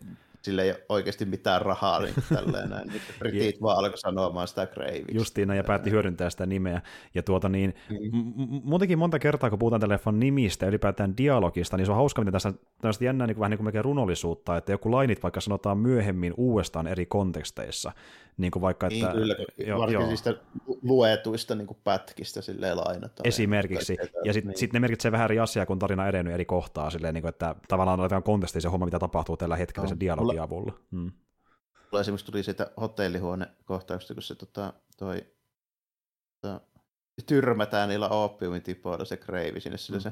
[0.45, 2.87] sillä ei ole oikeasti mitään rahaa niin tälleen näin.
[2.87, 5.17] Niin britit vaan alkoi sanomaan sitä Graviksi.
[5.17, 6.81] Justiin ja päätti hyödyntää sitä nimeä.
[7.13, 8.17] Ja tuota niin, mm.
[8.17, 12.21] m- muutenkin monta kertaa, kun puhutaan telefon nimistä ja ylipäätään dialogista, niin se on hauska,
[12.21, 15.77] miten tässä tästä jännää niin kuin, vähän niin kuin runollisuutta, että joku lainit vaikka sanotaan
[15.77, 17.91] myöhemmin uudestaan eri konteksteissa.
[18.37, 19.05] Niin kuin vaikka, että...
[19.05, 19.35] Niin, kyllä,
[19.67, 20.77] jo, varsinkin jo.
[20.81, 23.27] luetuista niin kuin pätkistä silleen lainataan.
[23.27, 23.97] Esimerkiksi.
[23.99, 24.57] Ja, ja sitten niin.
[24.57, 27.55] sit ne merkitsee vähän eri asiaa, kun tarina edennyt eri kohtaa, silleen, niin kuin, että
[27.67, 30.73] tavallaan laitetaan kontekstiin se homma, mitä tapahtuu tällä hetkellä no, sen dialogin avulla.
[30.91, 31.11] Hmm.
[31.91, 35.25] Mulla esimerkiksi tuli siitä hotellihuonekohtauksesta, kun se tota, toi,
[36.41, 36.61] tota,
[37.25, 40.03] tyrmätään niillä oppiumin tipoilla se kreivi sinne, sillä mm.
[40.03, 40.11] se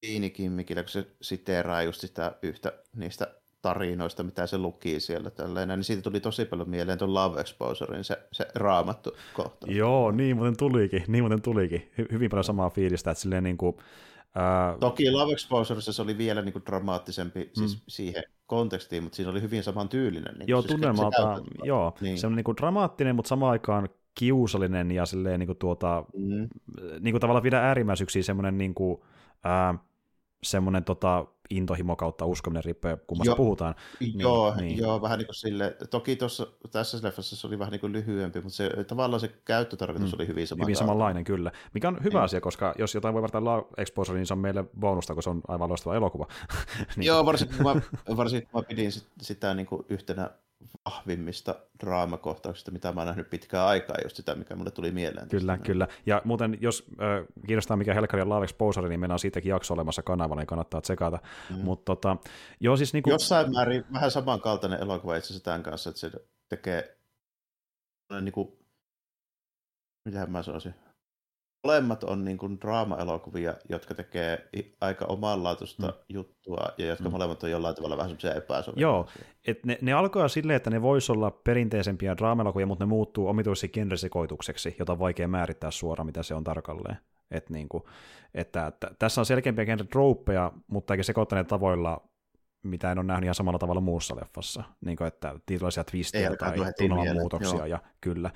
[0.00, 5.84] Tiinikimmikillä, kun se siteeraa just sitä yhtä niistä tarinoista, mitä se luki siellä tälleen, niin
[5.84, 9.66] siitä tuli tosi paljon mieleen tuon Love Exposurein se, se raamattu kohta.
[9.70, 11.90] Joo, niin muuten tulikin, niin muuten tulikin.
[12.00, 13.76] Hy- hyvin paljon samaa fiilistä, että silleen niin kuin,
[14.34, 14.76] ää...
[14.80, 17.66] Toki Love Exposuressa se oli vielä niin kuin dramaattisempi siis mm.
[17.68, 20.34] siis siihen kontekstiin, mutta siinä oli hyvin saman tyylinen.
[20.38, 22.18] Niin joo, siis tunnelmalta, joo, niin.
[22.18, 26.48] se on niin kuin dramaattinen, mutta samaan aikaan kiusallinen ja silleen niin kuin tuota, mm.
[27.00, 29.00] niin kuin tavallaan vielä äärimmäisyyksiä semmoinen niin kuin,
[29.44, 29.74] ää,
[30.42, 33.74] semmoinen tota, intohimo kautta uskominen riippuen kummasta puhutaan.
[34.00, 34.78] Niin, joo, niin.
[34.78, 38.40] joo, vähän niin kuin sille, toki tuossa, tässä leffassa se oli vähän niin kuin lyhyempi,
[38.40, 40.16] mutta se, tavallaan se käyttötarkoitus mm.
[40.18, 40.66] oli hyvin samanlainen.
[40.66, 41.52] Hyvin samanlainen, kyllä.
[41.74, 42.24] Mikä on hyvä niin.
[42.24, 45.40] asia, koska jos jotain voi La Exposure, niin se on meille bonusta, kun se on
[45.48, 46.26] aivan loistava elokuva.
[46.96, 47.06] niin.
[47.06, 47.80] Joo, varsinkin mä,
[48.16, 48.90] varsinkin mä pidin
[49.22, 50.30] sitä niin kuin yhtenä
[50.84, 55.28] vahvimmista draamakohtauksista, mitä mä oon nähnyt pitkään aikaa, just sitä, mikä mulle tuli mieleen.
[55.28, 55.66] Kyllä, tästä.
[55.66, 55.88] kyllä.
[56.06, 59.74] Ja muuten, jos äh, kiinnostaa mikä Helkari on Love Exposure, niin meillä on siitäkin jakso
[59.74, 61.18] olemassa kanavalla, niin kannattaa tsekata.
[61.50, 61.56] Mm.
[61.56, 62.16] Mut, tota,
[62.60, 63.12] joo, siis niin kuin...
[63.12, 66.10] Jossain määrin vähän samankaltainen elokuva itse asiassa tämän kanssa, että se
[66.48, 66.98] tekee
[68.20, 68.52] niin kuin,
[70.04, 70.74] mitähän mä sanoisin,
[71.64, 74.48] molemmat on niin kuin draama-elokuvia, jotka tekee
[74.80, 75.92] aika omanlaatuista mm.
[76.08, 77.10] juttua ja jotka mm.
[77.10, 78.82] molemmat on jollain tavalla vähän semmoisia epäsovia.
[78.82, 79.08] Joo,
[79.46, 83.68] et ne, ne alkaa silleen, että ne vois olla perinteisempiä draama-elokuvia, mutta ne muuttuu omituisesti
[83.68, 86.96] genresekoitukseksi, jota on vaikea määrittää suoraan, mitä se on tarkalleen.
[87.30, 87.82] Et niin kuin,
[88.34, 89.86] että, t- tässä on selkeämpiä genre
[90.66, 92.08] mutta eikä sekoittaneet tavoilla
[92.62, 96.56] mitä en ole nähnyt ihan samalla tavalla muussa leffassa, niin kuin, että tietynlaisia twistejä tai
[96.78, 98.30] tunnelman muutoksia, ja kyllä.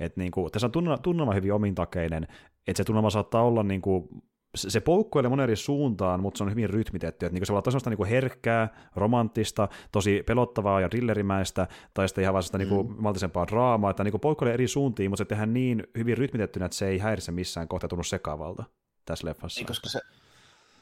[0.00, 2.26] Et, niin kuin, tässä on tunnelma, tunnelma hyvin omintakeinen,
[2.66, 4.08] että se tunnelma saattaa olla niin kuin,
[4.56, 7.26] se poukkoilee monen eri suuntaan, mutta se on hyvin rytmitetty.
[7.26, 12.22] Että niinku se voi olla tosi niinku herkkää, romanttista, tosi pelottavaa ja rillerimäistä, tai sitten
[12.22, 12.94] ihan vaan sitä niinku mm.
[12.98, 16.88] maltisempaa draamaa, että niinku poukkoilee eri suuntiin, mutta se tehdään niin hyvin rytmitettynä, että se
[16.88, 18.64] ei häiritse missään kohtaa tunnu sekavalta
[19.04, 19.60] tässä leffassa.
[19.60, 20.00] Niin, koska se,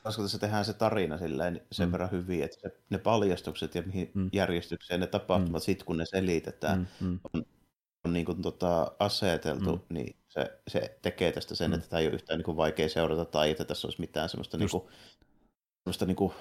[0.02, 1.92] koska tässä tehdään se tarina silleen sen mm.
[1.92, 4.30] verran hyvin, että se, ne paljastukset ja mihin mm.
[4.32, 5.64] järjestykseen ne tapahtumat, mm.
[5.64, 7.06] sit kun ne selitetään, mm.
[7.06, 7.20] Mm.
[7.34, 7.44] on,
[8.04, 9.94] on niin kuin tota aseteltu, mm.
[9.94, 11.74] niin se, se tekee tästä sen, mm.
[11.74, 14.58] että tämä ei ole yhtään niin kuin vaikea seurata tai että tässä olisi mitään semmoista,
[14.58, 14.82] niin kuin,
[15.84, 16.32] semmoista niin kuin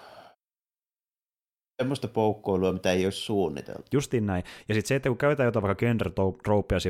[1.82, 3.84] semmoista poukkoilua, mitä ei olisi suunniteltu.
[3.94, 4.44] Justiin näin.
[4.70, 6.12] Ja sitten se, että kun käytetään jotain vaikka genre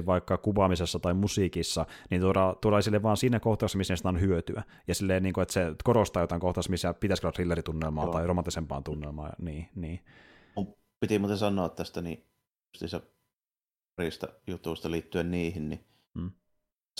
[0.05, 4.63] vaikka kuvaamisessa tai musiikissa, niin tuodaan, tuodaan sille vaan siinä kohtauksessa, missä sitä on hyötyä.
[4.87, 8.81] Ja silleen, niin kuin, että se korostaa jotain kohtauksessa, missä pitäisi olla thrilleritunnelmaa tai romanttisempaa
[8.81, 9.33] tunnelmaa.
[9.41, 9.99] Niin, niin.
[10.99, 12.25] Piti muuten sanoa tästä niin
[13.95, 15.85] parista jutusta liittyen niihin, niin
[16.19, 16.31] hmm.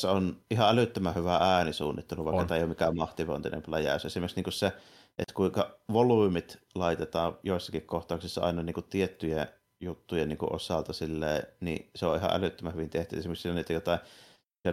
[0.02, 2.48] se on ihan älyttömän hyvä äänisuunnittelu, vaikka on.
[2.48, 4.06] tämä ei ole mikään mahtivointinen pläjäys.
[4.06, 4.74] Esimerkiksi niin se
[5.18, 9.48] että kuinka volyymit laitetaan joissakin kohtauksissa aina niin kuin tiettyjä
[9.80, 13.18] juttujen niin kuin osalta silleen, niin se on ihan älyttömän hyvin tehty.
[13.18, 14.00] Esimerkiksi on niitä jotain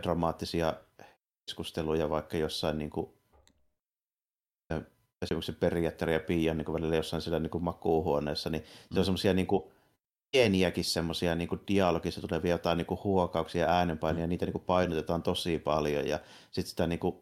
[0.03, 0.75] dramaattisia
[1.47, 3.11] keskusteluja vaikka jossain niin kuin,
[5.23, 9.05] esimerkiksi periaatteria ja Pian niin välillä jossain siellä niin kuin makuuhuoneessa, niin se on mm.
[9.05, 9.73] semmoisia niin kuin,
[10.33, 15.23] pieniäkin semmoisia niin dialogissa tulevia jotain niin kuin huokauksia ja äänenpainia, niitä niin kuin painotetaan
[15.23, 16.19] tosi paljon ja
[16.51, 17.17] sitten sitä niin kuin,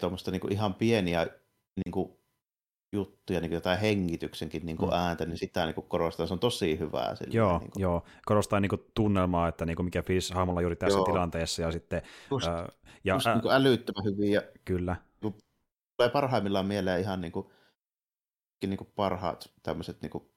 [0.00, 1.26] tuommoista niin kuin ihan pieniä
[1.84, 2.18] niin kuin,
[2.92, 4.96] juttuja, niin kuin jotain hengityksenkin niin kuin mm.
[4.96, 7.14] ääntä, niin sitä niin kuin korostaa, se on tosi hyvää.
[7.14, 7.82] Sillä, joo, niin kuin.
[7.82, 11.04] joo, korostaa niin kuin tunnelmaa, että niin kuin mikä fiilis hahmolla juuri tässä joo.
[11.04, 12.02] tilanteessa ja sitten...
[12.30, 12.68] Just, ää,
[13.04, 14.42] ja, just ää, niin kuin älyttömän hyviä.
[14.64, 14.96] Kyllä.
[15.20, 17.46] Tulee parhaimmillaan mieleen ihan niin kuin,
[18.66, 20.30] niin kuin parhaat tämmöiset niin kuin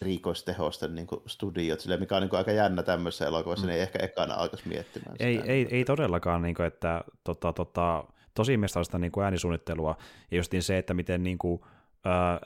[0.00, 3.70] riikoistehosten niin kuin studiot, sille, mikä on niin kuin aika jännä tämmöisessä elokuvassa, mm.
[3.70, 5.46] niin ehkä ekana alkaisi miettimään ei, sitä.
[5.46, 8.04] Ei, ei todellakaan, niin kuin, että tota, tota,
[8.34, 9.96] tosi mestallista niin kuin äänisuunnittelua,
[10.30, 11.60] ja justiin se, että miten niin kuin,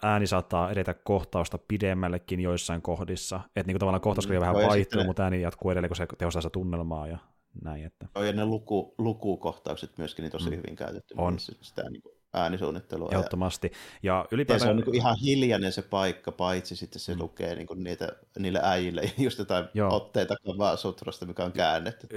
[0.03, 4.41] ääni saattaa edetä kohtausta pidemmällekin joissain kohdissa, että niin kuin tavallaan kohtaus mm.
[4.41, 7.19] vähän vaihtuu, mutta ääni jatkuu edelleen, kun se tehostaa sitä tunnelmaa ja
[7.65, 7.85] näin.
[7.85, 8.07] Että.
[8.15, 10.57] Ja ne luku, lukukohtaukset myöskin niin tosi mm.
[10.57, 11.15] hyvin käytetty.
[11.19, 11.39] On.
[11.39, 13.09] Sitä niin kuin äänisuunnittelua.
[13.13, 13.73] Ehdottomasti.
[14.03, 14.69] Ja, ylipäätään...
[14.69, 17.21] ja se on niin ihan hiljainen se paikka, paitsi sitten se mm.
[17.21, 19.97] lukee niin niitä, niille äijille just jotain Joo.
[19.97, 22.09] otteita kavaa sutrasta, mikä on käännetty.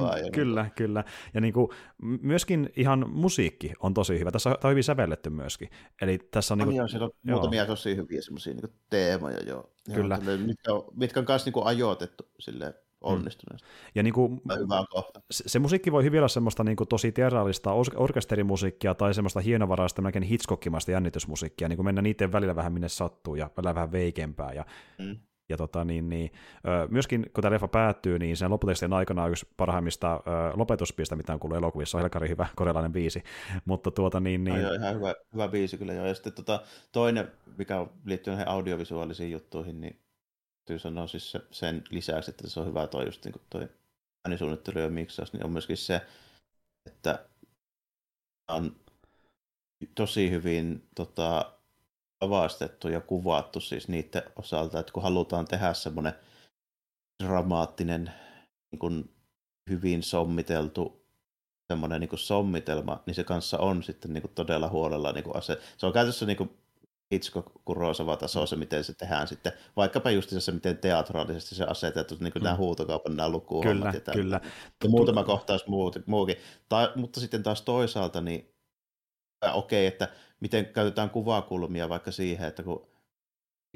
[0.00, 1.04] vaan, ja kyllä, niin kyllä.
[1.34, 1.68] Ja niin kuin,
[2.02, 4.30] myöskin ihan musiikki on tosi hyvä.
[4.30, 5.70] Tässä on hyvin sävelletty myöskin.
[6.02, 7.36] Eli tässä on, niin kuin, joo, siellä on joo.
[7.36, 9.72] muutamia tosi hyviä semmoisia niin teemoja jo.
[9.94, 10.18] Kyllä.
[10.26, 13.68] Joo, mitkä on, mitkä on kanssa niin ajoitettu silleen onnistuneesti.
[13.94, 14.40] Ja niin kuin,
[15.30, 20.02] se, se musiikki voi hyvin olla semmoista niin kuin tosi teatraalista orkesterimusiikkia tai semmoista hienovaraista,
[20.02, 24.52] melkein hitskokkimaista jännitysmusiikkia, niin kuin mennä niiden välillä vähän minne sattuu ja välillä vähän veikempää.
[24.52, 24.64] Ja,
[24.98, 25.16] mm.
[25.48, 26.30] ja tota, niin, niin,
[26.88, 30.20] myöskin kun tämä leffa päättyy, niin sen lopputekstien aikana on yksi parhaimmista
[30.54, 33.22] lopetuspistä, mitä on kuullut elokuvissa, on helkari hyvä korealainen biisi.
[33.64, 34.56] Mutta tuota, niin, niin...
[34.56, 36.06] No, joo, ihan hyvä, hyvä biisi kyllä joo.
[36.06, 36.62] Ja sitten tota,
[36.92, 40.02] toinen, mikä liittyy näihin audiovisuaalisiin juttuihin, niin
[40.64, 43.68] täytyy sanoa siis se, sen lisäksi, että se on hyvä toi just niin toi
[44.24, 46.06] äänisuunnittelu ja miksaus, niin on myöskin se,
[46.86, 47.26] että
[48.48, 48.76] on
[49.94, 51.52] tosi hyvin tota,
[52.20, 56.14] avastettu ja kuvattu siis niiden osalta, että kun halutaan tehdä semmoinen
[57.22, 58.12] dramaattinen,
[58.72, 59.14] niin kuin
[59.70, 61.02] hyvin sommiteltu
[61.72, 65.36] semmoinen niin kuin sommitelma, niin se kanssa on sitten niin kuin todella huolella niin kuin
[65.36, 65.58] ase.
[65.76, 66.61] Se on käytössä niin kuin
[67.12, 72.16] Hitchcock kurosava taso se, miten se tehdään sitten, vaikkapa just se, miten teatraalisesti se asetettu,
[72.20, 72.44] niin kuin mm.
[72.44, 74.40] nämä huutokaupan nämä lukuhommat kyllä, ja Kyllä,
[74.84, 76.36] ja muutama kohtaus muu, muukin.
[76.68, 78.54] Ta, mutta sitten taas toisaalta, niin
[79.52, 80.08] okei, okay, että
[80.40, 82.91] miten käytetään kuvakulmia vaikka siihen, että kun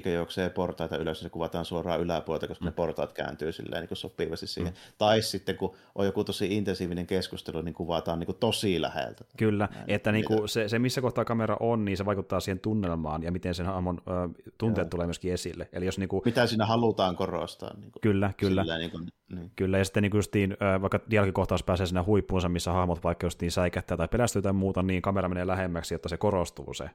[0.05, 2.67] juoksee portaita ylös, niin se kuvataan suoraan yläpuolelta, koska mm.
[2.67, 4.73] ne portaat kääntyy silleen niin kuin sopivasti siihen.
[4.73, 4.79] Mm.
[4.97, 9.25] Tai sitten kun on joku tosi intensiivinen keskustelu, niin kuvataan niin kuin tosi läheltä.
[9.37, 12.59] Kyllä, Näin, että niin kuin se, se, missä kohtaa kamera on, niin se vaikuttaa siihen
[12.59, 14.89] tunnelmaan ja miten sen hahmon ö, tunteet Joo.
[14.89, 15.69] tulee myöskin esille.
[15.73, 16.21] Eli jos niin kuin...
[16.25, 17.73] Mitä siinä halutaan korostaa.
[17.73, 18.61] Niin kuin, kyllä, kyllä.
[18.61, 19.51] Silleen, niin kuin, niin.
[19.55, 23.97] Kyllä, ja sitten niin justiin, vaikka dialogikohtaus pääsee sinne huippuunsa, missä hahmot vaikka justiin säikättää
[23.97, 26.89] tai pelästyy tai muuta, niin kamera menee lähemmäksi, jotta se korostuu se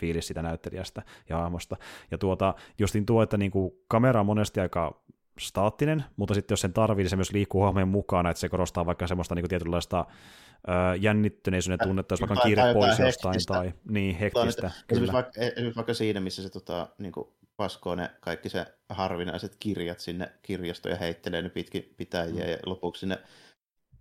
[0.00, 1.76] fiilis sitä näyttelijästä ja hahmosta.
[2.10, 5.02] Ja tuota, justin tuo, että niin kuin kamera on monesti aika
[5.38, 8.86] staattinen, mutta sitten jos sen tarvii, niin se myös liikkuu hahmojen mukana, että se korostaa
[8.86, 13.54] vaikka semmoista niin kuin tietynlaista äh, jännittyneisyyden tunnetta, jos vaikka on kiire pois jostain hektistä.
[13.54, 14.70] tai niin hektistä.
[14.88, 19.56] Esimerkiksi vaikka, esimerkiksi vaikka siinä, missä se tota, niin kuin paskoo ne kaikki se harvinaiset
[19.58, 22.50] kirjat sinne kirjastoon ja heittelee ne pitkin pitäjiä mm.
[22.50, 23.18] ja lopuksi sinne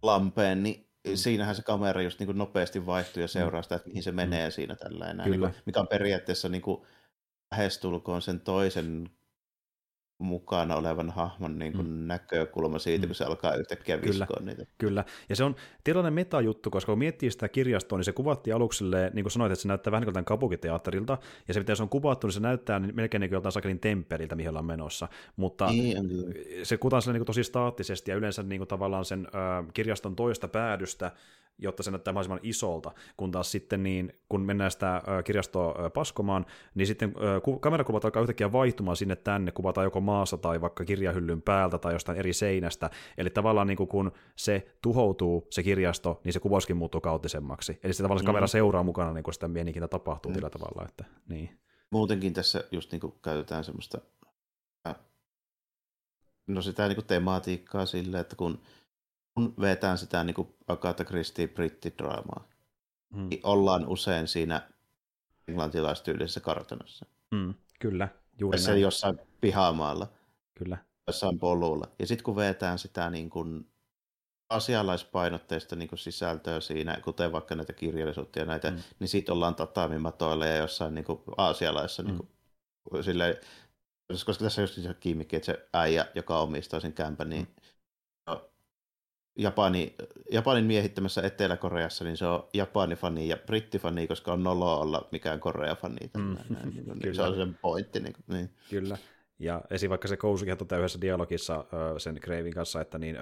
[0.02, 0.87] lampeen, niin.
[1.16, 4.48] Siinähän se kamera just niin kuin nopeasti vaihtuu ja seuraa sitä, että mihin se menee
[4.48, 4.52] mm.
[4.52, 6.82] siinä tällä enää, niin kuin, mikä on periaatteessa niin kuin
[7.52, 9.10] lähestulkoon sen toisen
[10.20, 12.08] mukana olevan hahmon niin kuin mm.
[12.08, 13.08] näkökulma siitä, mm.
[13.08, 14.66] kun se alkaa yhtäkkiä viskoa kyllä, niitä.
[14.78, 19.12] Kyllä, ja se on tietynlainen metajuttu, koska kun miettii sitä kirjastoa, niin se kuvattiin alukselle,
[19.14, 21.90] niin kuin sanoit, että se näyttää vähän niin kuin kabukiteatterilta, ja se miten se on
[21.90, 25.68] kuvattu, niin se näyttää niin melkein niin kuin joltain sakelin temppeliltä, mihin ollaan menossa, mutta
[25.68, 25.98] niin,
[26.64, 30.48] se kuvataan niin kuin tosi staattisesti, ja yleensä niin kuin tavallaan sen ö, kirjaston toista
[30.48, 31.12] päädystä
[31.58, 36.88] jotta se näyttää mahdollisimman isolta, kun taas sitten niin, kun mennään sitä kirjastoa paskomaan, niin
[36.88, 37.14] sitten
[37.60, 42.18] kamerakuvat alkaa yhtäkkiä vaihtumaan sinne tänne, kuvataan joko maassa tai vaikka kirjahyllyn päältä tai jostain
[42.18, 47.02] eri seinästä, eli tavallaan niin kuin kun se tuhoutuu, se kirjasto, niin se kuvauskin muuttuu
[47.02, 48.28] kauttisemmaksi, eli se tavallaan mm.
[48.28, 50.34] kamera seuraa mukana, niin kuin sitä mienikintä tapahtuu mm.
[50.34, 51.60] tällä tavalla, että niin.
[51.92, 53.98] Muutenkin tässä just niin kuin käytetään semmoista
[56.48, 58.60] no sitä niin kuin tematiikkaa sille, että kun
[59.38, 62.48] kun vetään sitä niin kuin Agatha Christie brittidraamaa,
[63.14, 63.30] mm.
[63.30, 64.70] niin ollaan usein siinä
[65.48, 67.06] englantilaistyylisessä kartanossa.
[67.32, 68.08] Mm, kyllä,
[68.40, 68.82] juuri Tässä näin.
[68.82, 70.08] jossain pihamaalla.
[70.58, 70.78] Kyllä.
[71.08, 71.88] Jossain polulla.
[72.00, 73.68] Ja sitten kun vetään sitä niin kuin
[74.50, 78.78] asialaispainotteista niin kuin sisältöä siinä, kuten vaikka näitä kirjallisuutta ja näitä, mm.
[79.00, 82.08] niin sitten ollaan tatamimatoilla ja jossain niin kuin aasialaisessa mm.
[82.08, 82.30] niin
[82.90, 83.36] kuin, silleen,
[84.08, 87.57] koska tässä on just se kiimmikki, että se äijä, joka omistaa sen kämpän, niin mm.
[89.38, 89.96] Japani,
[90.32, 96.12] Japanin miehittämässä Etelä-Koreassa, niin se on Japani-fani ja britti-fani, koska on noloa olla mikään Korea-fani.
[96.18, 96.38] Mm.
[97.04, 98.00] Niin, se on sen pointti.
[98.00, 98.50] Niin, niin.
[98.70, 98.98] Kyllä.
[99.40, 99.90] Ja esim.
[99.90, 101.66] vaikka se Kousukin toteaa yhdessä dialogissa
[101.98, 103.18] sen Kreivin kanssa, että niin,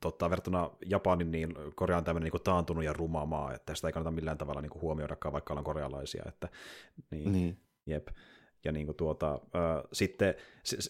[0.00, 3.92] totta, verrattuna Japanin, niin Korea on tämmöinen niin taantunut ja ruma maa, että sitä ei
[3.92, 6.22] kannata millään tavalla niin huomioidakaan, vaikka ollaan korealaisia.
[6.28, 6.48] Että,
[7.10, 7.58] niin, niin.
[7.86, 8.08] Jep.
[8.64, 10.34] Ja niin kuin tuota, ö, sitten,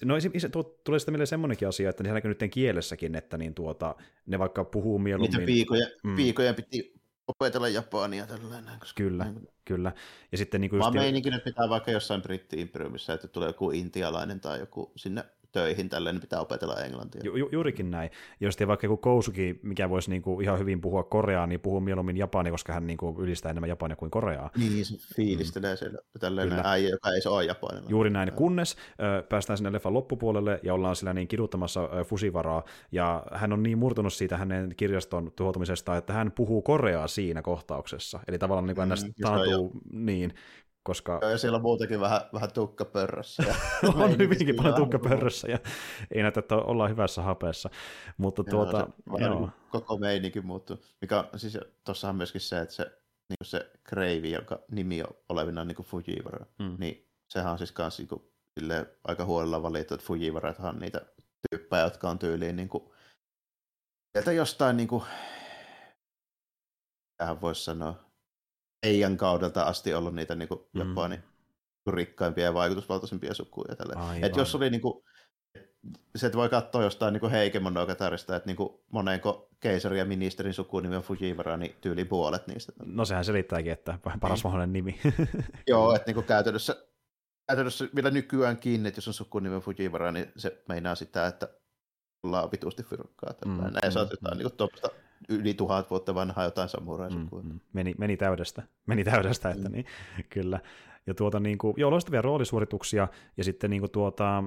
[0.04, 3.54] no se, tuo, tulee sitten mieleen semmoinenkin asia, että se näkyy nyt kielessäkin, että niin
[3.54, 3.94] tuota,
[4.26, 5.38] ne vaikka puhuu mieluummin...
[5.38, 6.16] Niitä viikoja, mm.
[6.16, 6.94] viikoja piti
[7.28, 8.78] opetella japania tällainen.
[8.80, 9.92] Koska kyllä, niin, kyllä.
[10.32, 10.94] Ja sitten niin kuin just...
[10.94, 15.88] Mä meininkin, että pitää vaikka jossain britti-imperiumissa, että tulee joku intialainen tai joku sinne töihin,
[15.88, 17.20] tälleen pitää opetella englantia.
[17.24, 18.10] Ju, ju, juurikin näin.
[18.40, 22.16] Ja jos vaikka joku Kousuki, mikä voisi niinku ihan hyvin puhua koreaa, niin puhuu mieluummin
[22.16, 24.50] japania, koska hän niinku ylistää enemmän japania kuin koreaa.
[24.56, 25.78] Niin, se fiilistelee mm.
[25.78, 27.90] siellä tällainen äijä, joka ei ole japanilla.
[27.90, 32.64] Juuri näin, kunnes ö, päästään sinne leffan loppupuolelle ja ollaan sillä niin kiduttamassa ö, Fusivaraa,
[32.92, 38.20] ja hän on niin murtunut siitä hänen kirjaston tuhoutumisesta, että hän puhuu koreaa siinä kohtauksessa.
[38.28, 40.34] Eli tavallaan niin kuin mm, taantuu, niin,
[40.82, 41.20] koska...
[41.30, 43.42] Ja siellä on muutenkin vähän, vähän tukkapörrössä.
[43.42, 43.54] Ja
[43.94, 45.58] on hyvinkin paljon tukkapörrössä ja
[46.10, 47.70] ei näytä, että ollaan hyvässä hapeessa.
[48.16, 49.40] Mutta joo, tuota, se, joo.
[49.40, 50.84] Niin koko meininki muuttuu.
[51.00, 52.84] Mikä, siis tuossahan myöskin se, että se,
[53.28, 56.76] niin se Kreivi, jonka nimi on olevina niin Fujiwara, mm.
[56.78, 58.22] niin sehän on siis kans niin kuin,
[59.04, 61.00] aika huolella valittu, että Fujiwarathan on niitä
[61.50, 62.84] tyyppejä, jotka on tyyliin niin kuin,
[64.12, 65.04] sieltä jostain niin kuin,
[67.16, 68.11] tähän voisi sanoa,
[68.82, 70.80] Eijan kaudelta asti ollut niitä niin kuin mm.
[70.80, 71.22] Japanin
[71.90, 73.74] rikkaimpia ja vaikutusvaltaisimpia sukuja.
[74.22, 75.04] Et jos oli niin kuin,
[76.16, 81.02] se, voi katsoa jostain niin Heikemonogatarista, että niin kuin monenko keisari ja ministerin sukunimi on
[81.02, 82.72] Fujiwara, niin tyyli puolet niistä.
[82.84, 84.42] No sehän selittääkin, että paras niin.
[84.44, 85.00] mahdollinen nimi.
[85.68, 86.76] Joo, että niin kuin käytännössä,
[87.48, 91.48] käytännössä vielä nykyäänkin, että jos on sukunimi Fujiwara, niin se meinaa sitä, että
[92.22, 93.34] ollaan vitusti fyrkkaa.
[93.46, 94.42] Mm, mm, ja saat jotain mm.
[94.42, 94.88] niin tuommoista
[95.28, 97.42] yli tuhat vuotta vanhaa jotain samuraisukua.
[97.42, 97.60] Mm, mm.
[97.72, 99.72] Meni, meni täydestä, meni täydestä, että mm.
[99.72, 99.86] niin,
[100.28, 100.60] kyllä.
[101.06, 104.44] Ja tuota, niin kuin, joo, loistavia roolisuorituksia, ja sitten niin kuin, tuota,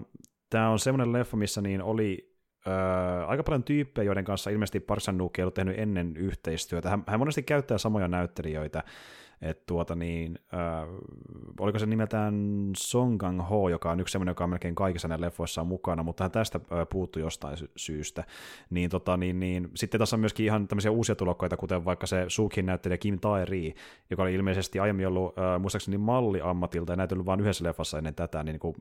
[0.49, 2.35] tämä on semmoinen leffa, missä niin oli
[2.67, 6.89] Öö, aika paljon tyyppejä, joiden kanssa ilmeisesti Parsan ei ollut tehnyt ennen yhteistyötä.
[6.89, 8.83] Hän, hän monesti käyttää samoja näyttelijöitä,
[9.41, 10.89] et tuota niin, äh,
[11.59, 12.35] oliko se nimeltään
[12.77, 16.03] Song Kang Ho, joka on yksi semmoinen, joka on melkein kaikissa näissä leffoissa on mukana,
[16.03, 18.23] mutta hän tästä äh, puuttui jostain sy- syystä.
[18.69, 22.25] Niin, tota, niin, niin, sitten tässä on myöskin ihan tämmöisiä uusia tulokkaita, kuten vaikka se
[22.27, 23.75] Sukin näyttelijä Kim Tae-ri,
[24.09, 28.43] joka oli ilmeisesti aiemmin ollut äh, muistaakseni malliammatilta ja näytellyt vain yhdessä leffassa ennen tätä,
[28.43, 28.75] niin, niin kuin,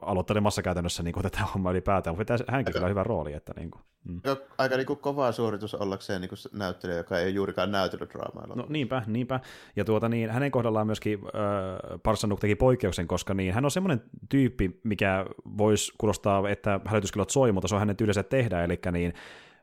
[0.00, 3.32] aloittelemassa käytännössä niin kuin, tätä hommaa ylipäätään, mutta hänkin kyllä hyvä rooli.
[3.32, 4.20] Että, niin kuin, mm.
[4.58, 8.46] Aika niin kuin, kova suoritus ollakseen niin kuin näyttelijä, joka ei juurikaan näytellyt draamaa.
[8.46, 9.40] No niinpä, niinpä.
[9.76, 14.02] Ja tuota, niin, hänen kohdallaan myöskin äh, Parsanuk teki poikkeuksen, koska niin, hän on semmoinen
[14.28, 15.26] tyyppi, mikä
[15.58, 19.14] voisi kuulostaa, että hälytyskellot soi, mutta se on hänen tyylinsä tehdä, eli niin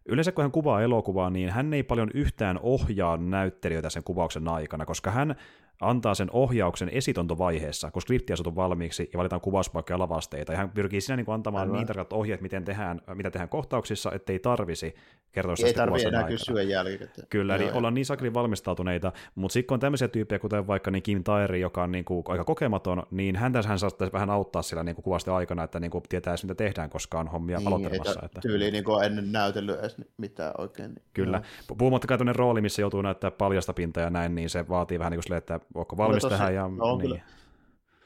[0.07, 4.85] Yleensä kun hän kuvaa elokuvaa, niin hän ei paljon yhtään ohjaa näyttelijöitä sen kuvauksen aikana,
[4.85, 5.35] koska hän
[5.81, 10.51] antaa sen ohjauksen esitontovaiheessa, kun skripti on valmiiksi ja valitaan kuvauspaikka ja lavasteita.
[10.51, 11.77] Ja hän pyrkii siinä niin antamaan Aivan.
[11.77, 14.95] niin tarkat ohjeet, miten tehdään, mitä tehdään kohtauksissa, ettei tarvisi
[15.31, 16.37] kertoa Ei tarvitse enää aikana.
[16.37, 17.27] kysyä jälkikäteen.
[17.29, 21.03] Kyllä, eli ollaan niin sakri valmistautuneita, mutta sitten kun on tämmöisiä tyyppejä, kuten vaikka niin
[21.03, 24.83] Kim Tairi, joka on niin kuin aika kokematon, niin häntä hän saattaisi vähän auttaa sillä
[24.83, 28.19] niin kuin kuvasten aikana, että niin kuin tietää mitä tehdään, koska on hommia niin, aloittelemassa.
[28.25, 28.41] Että...
[28.41, 30.93] Tyyliin niin kuin ennen näytellyt edes mitään oikein.
[30.93, 31.41] Niin, Kyllä.
[31.77, 35.23] Puhumattakaan rooli, missä joutuu näyttää paljasta pintaa ja näin, niin se vaatii vähän niin kuin
[35.23, 36.55] sille, että onko valmis tähän tähän.
[36.55, 37.09] Ja, no, on niin.
[37.09, 37.23] Kyllä,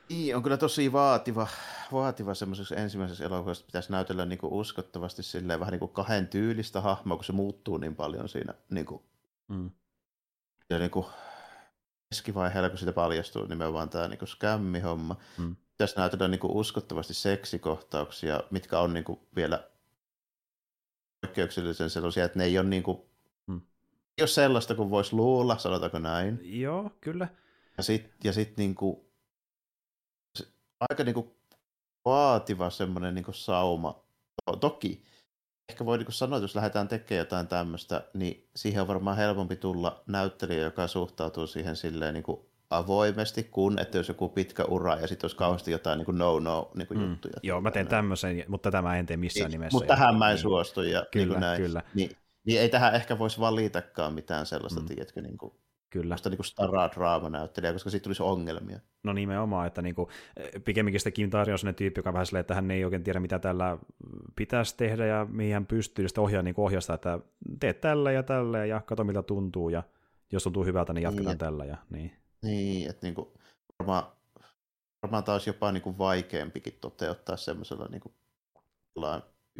[0.09, 1.47] niin, on kyllä tosi vaativa,
[1.91, 6.81] vaativa semmoisessa ensimmäisessä elokuvassa, pitäisi näytellä niin kuin uskottavasti silleen vähän niin kuin kahden tyylistä
[6.81, 9.01] hahmoa, kun se muuttuu niin paljon siinä niin kuin,
[9.47, 9.71] mm.
[10.69, 11.05] ja niin kuin
[12.09, 15.15] keskivaiheella, kun siitä paljastuu nimenomaan tämä niin skämmihomma.
[15.37, 15.55] Mm.
[15.71, 19.63] Pitäisi näytellä niin kuin uskottavasti seksikohtauksia, mitkä on niin kuin vielä
[21.21, 23.01] poikkeuksellisen sellaisia, että ne ei ole niin kuin,
[23.47, 23.61] mm.
[24.17, 26.39] ei ole sellaista kuin voisi luulla, sanotaanko näin.
[26.43, 27.27] Joo, kyllä.
[27.77, 29.11] Ja sitten ja sit niinku,
[30.89, 31.35] aika niinku
[32.05, 34.03] vaativa semmoinen niinku sauma.
[34.59, 35.05] Toki
[35.69, 39.55] ehkä voi niinku sanoa, että jos lähdetään tekemään jotain tämmöistä, niin siihen on varmaan helpompi
[39.55, 45.07] tulla näyttelijä, joka suhtautuu siihen silleen niinku avoimesti, kun että jos joku pitkä ura ja
[45.07, 47.09] sitten olisi kauheasti jotain niin no-no niin mm.
[47.09, 47.33] juttuja.
[47.43, 49.77] Joo, mä teen tämmöisen, mutta tämä en tee missään niin, nimessä.
[49.77, 50.41] Mutta tähän mä en niin.
[50.41, 50.81] suostu.
[50.81, 51.61] Ja kyllä, niin näin.
[51.61, 51.81] kyllä.
[51.93, 52.11] Niin,
[52.45, 54.87] niin ei tähän ehkä voisi valitakaan mitään sellaista, mm.
[54.87, 55.53] tiedätkö, niin kuin
[55.91, 56.17] Kyllä.
[56.17, 56.89] Sitä niin staraa
[57.73, 58.79] koska siitä tulisi ongelmia.
[59.03, 60.07] No nimenomaan, että niin kuin,
[60.65, 63.19] pikemminkin sitä Kim Tario on sellainen tyyppi, joka vähän silleen, että hän ei oikein tiedä,
[63.19, 63.77] mitä tällä
[64.35, 67.19] pitäisi tehdä ja mihin hän pystyy, sitä ohjaa niin ohjasta, että
[67.59, 69.83] teet tällä ja tällä ja kato miltä tuntuu ja
[70.31, 71.65] jos tuntuu hyvältä, niin jatketaan niin, tällä.
[71.65, 72.11] Ja, niin,
[72.43, 73.27] niin että niin kuin,
[73.79, 74.03] varmaan
[75.03, 78.13] varmaan taas jopa niin kuin vaikeampikin toteuttaa semmoisella niin kuin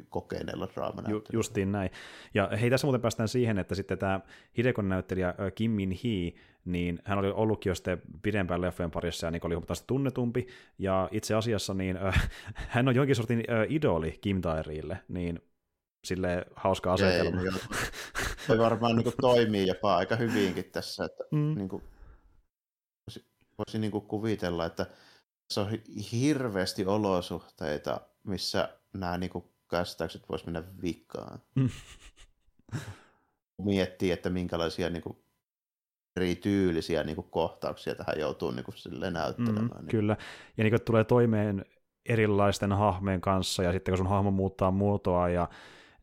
[0.09, 1.29] kokeneella draamanäyttelijällä.
[1.33, 1.91] Ju, justiin näin.
[2.33, 4.19] Ja hei, tässä muuten päästään siihen, että sitten tämä
[4.57, 6.33] Hidekon näyttelijä Kim Min Hee,
[6.65, 11.09] niin hän oli ollutkin jo sitten pidempään leffojen parissa ja niin oli huomattavasti tunnetumpi, ja
[11.11, 15.39] itse asiassa niin, äh, hän on jonkin sortin äh, idoli Kim Tairille, niin
[16.03, 17.41] sille hauska asetelma.
[18.47, 21.55] Se varmaan niin kuin, toimii jopa aika hyvinkin tässä, että mm.
[21.55, 21.83] niin kuin,
[23.67, 24.85] voisi, niin kuin kuvitella, että
[25.51, 25.69] se on
[26.11, 31.39] hirveästi olosuhteita, missä nämä niin kuin, käsittääkset voisi mennä vikaan.
[31.55, 31.69] Mm.
[33.63, 35.17] Miettii, että minkälaisia niin kuin,
[36.15, 39.67] eri tyylisiä niin kuin, kohtauksia tähän joutuu niin kuin, sille näyttelemään.
[39.67, 39.87] Mm, niin.
[39.87, 40.17] Kyllä,
[40.57, 41.65] ja niin kuin, tulee toimeen
[42.05, 45.49] erilaisten hahmojen kanssa, ja sitten kun sun hahmo muuttaa muotoa, ja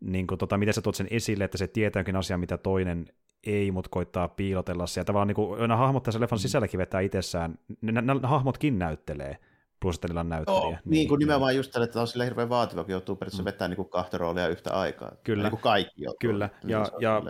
[0.00, 3.06] niin kuin, tota, miten sä tuot sen esille, että se tietääkin asia, mitä toinen
[3.48, 4.84] ei, mutta koittaa piilotella.
[4.96, 6.40] Ja tavallaan niin kuin, nämä hahmot tässä leffan mm.
[6.40, 9.38] sisälläkin vetää itsessään, ne, ne hahmotkin näyttelee
[9.80, 10.60] plus että niillä on näyttelijä.
[10.60, 13.42] Oh, niin, niin kuin nimenomaan just tälle, että on sille hirveän vaativa, kun joutuu periaatteessa
[13.42, 13.46] mm.
[13.46, 15.12] vetämään niin kahta roolia yhtä aikaa.
[15.24, 15.42] Kyllä.
[15.42, 16.18] Niin kuin kaikki joutuu.
[16.20, 17.22] Kyllä, niin ja, ja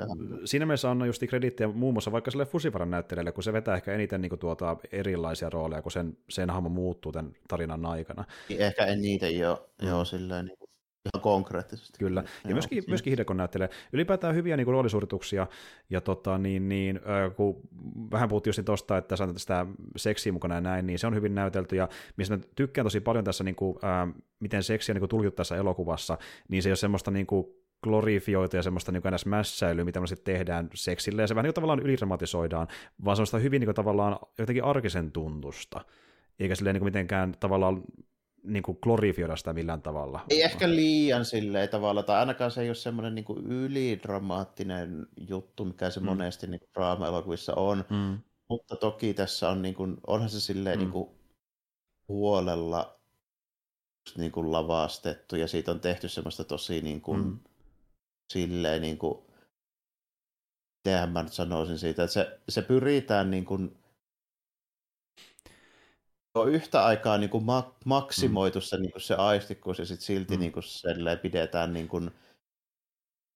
[0.45, 3.93] siinä mielessä on just krediittiä muun muassa vaikka sille Fusivaran näyttelijälle, kun se vetää ehkä
[3.93, 8.25] eniten niin kuin tuota erilaisia rooleja, kun sen, sen hahmo muuttuu tämän tarinan aikana.
[8.49, 9.89] Niin ehkä en niitä jo, mm.
[9.89, 10.59] jo silleen niin
[11.05, 11.99] ihan konkreettisesti.
[11.99, 13.71] Kyllä, ja myöskin, myöskin Hideko näyttelee.
[13.93, 15.47] Ylipäätään hyviä niin kuin roolisuorituksia,
[15.91, 17.01] ja tota, niin, niin,
[17.37, 17.61] kun
[18.11, 21.35] vähän puhuttiin just tuosta, että sanotaan sitä seksiä mukana ja näin, niin se on hyvin
[21.35, 24.09] näytelty, ja mistä mä tykkään tosi paljon tässä, niin kuin, ää,
[24.41, 26.19] miten seksiä niin tulkittu tässä elokuvassa,
[26.49, 27.47] niin se ei ole semmoista niin kuin,
[27.83, 29.27] glorifioita ja semmoista niin ns.
[29.27, 32.69] mässäilyä, mitä me sitten tehdään seksille, ja se vähän niin tavallaan ylidramatisoidaan,
[33.05, 35.85] vaan semmoista hyvin niin kuin, tavallaan jotenkin arkisen tuntusta,
[36.39, 37.83] eikä silleen niin kuin mitenkään tavallaan
[38.43, 40.25] niin kuin glorifioida sitä millään tavalla.
[40.31, 45.65] Ei ehkä liian silleen tavalla, tai ainakaan se ei ole semmoinen niin kuin ylidramaattinen juttu,
[45.65, 46.07] mikä se mm.
[46.07, 47.85] monesti niin kuin draama-elokuvissa on.
[47.91, 48.19] Mm.
[48.49, 50.81] Mutta toki tässä on, niin kuin, onhan se silleen mm.
[50.81, 51.09] niin kuin
[52.09, 53.01] huolella
[54.17, 57.39] niin kuin lavastettu, ja siitä on tehty semmoista tosi niin kuin, mm.
[58.33, 59.19] silleen niin kuin,
[60.79, 63.78] mitenhän mä nyt sanoisin siitä, että se, se pyritään niin kuin,
[66.35, 70.35] on yhtä aikaa niin kuin ma- maksimoitu se, niin kuin se aistikkuus ja sitten silti
[70.35, 70.41] mm.
[70.41, 70.65] niin kuin
[71.23, 72.11] pidetään niin kuin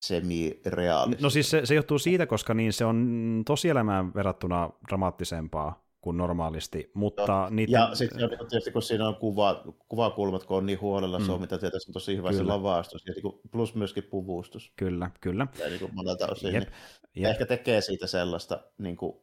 [0.05, 1.27] semi-realistista.
[1.27, 6.91] No siis se, se johtuu siitä, koska niin se on tosielämään verrattuna dramaattisempaa kuin normaalisti,
[6.95, 7.73] mutta no, niitä...
[7.73, 11.27] Ja sitten niin tietysti, kun siinä on kuva, kuvakulmat, kun on niin huolella, mm.
[11.27, 12.43] se on mitä tietysti on tosi hyvä kyllä.
[12.43, 14.73] se lavastus, ja niin plus myöskin puvustus.
[14.77, 15.47] Kyllä, kyllä.
[15.59, 16.69] Ja niin kuin monelta osin, jep,
[17.15, 17.31] niin jep.
[17.31, 19.17] ehkä tekee siitä sellaista, niin kuin,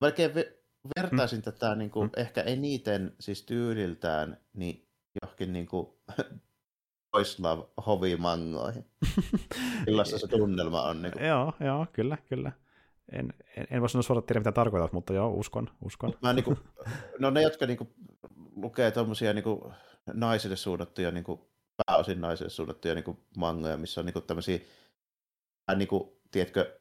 [0.00, 0.32] melkein
[0.96, 1.42] vertaisin mm.
[1.42, 2.20] tätä niin kuin, mm.
[2.20, 4.88] ehkä eniten siis tyyliltään niin
[5.22, 5.88] johonkin niin kuin,
[7.12, 8.86] Toislav hovimangoihin.
[9.86, 11.02] Millaista se tunnelma on.
[11.02, 11.26] Niin kuin.
[11.26, 12.52] Joo, joo, kyllä, kyllä.
[13.12, 15.70] En, en, en voi sanoa suoraan tiedä, mitä tarkoitat, mutta joo, uskon.
[15.84, 16.14] uskon.
[16.22, 16.58] Mä, niin kuin,
[17.18, 17.94] no ne, jotka niin kuin,
[18.56, 19.44] lukee tuommoisia niin
[20.12, 21.40] naisille suunnattuja, niin kuin,
[21.86, 24.58] pääosin naisille suunnattuja niin kuin, mangoja, missä on niin kuin, tämmöisiä,
[25.76, 26.80] niin kuin, tiedätkö,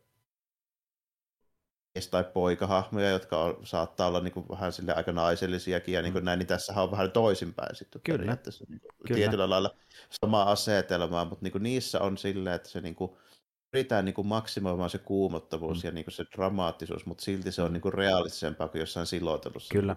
[1.97, 6.13] mies- tai poikahahmoja, jotka on, saattaa olla niin kuin vähän sille aika naisellisiakin ja niin
[6.13, 6.25] kuin mm.
[6.25, 8.17] näin, niin tässä on vähän toisinpäin sitten Kyllä.
[8.17, 9.15] periaatteessa niin kuin Kyllä.
[9.15, 9.75] tietyllä lailla
[10.21, 13.11] sama asetelmaa, mutta niin kuin niissä on silleen, että se niin kuin,
[13.77, 15.87] pyritään niin kuin maksimoimaan se kuumottavuus mm.
[15.87, 19.71] ja niin kuin se dramaattisuus, mutta silti se on niin kuin realistisempaa kuin jossain silotelussa.
[19.71, 19.95] Kyllä.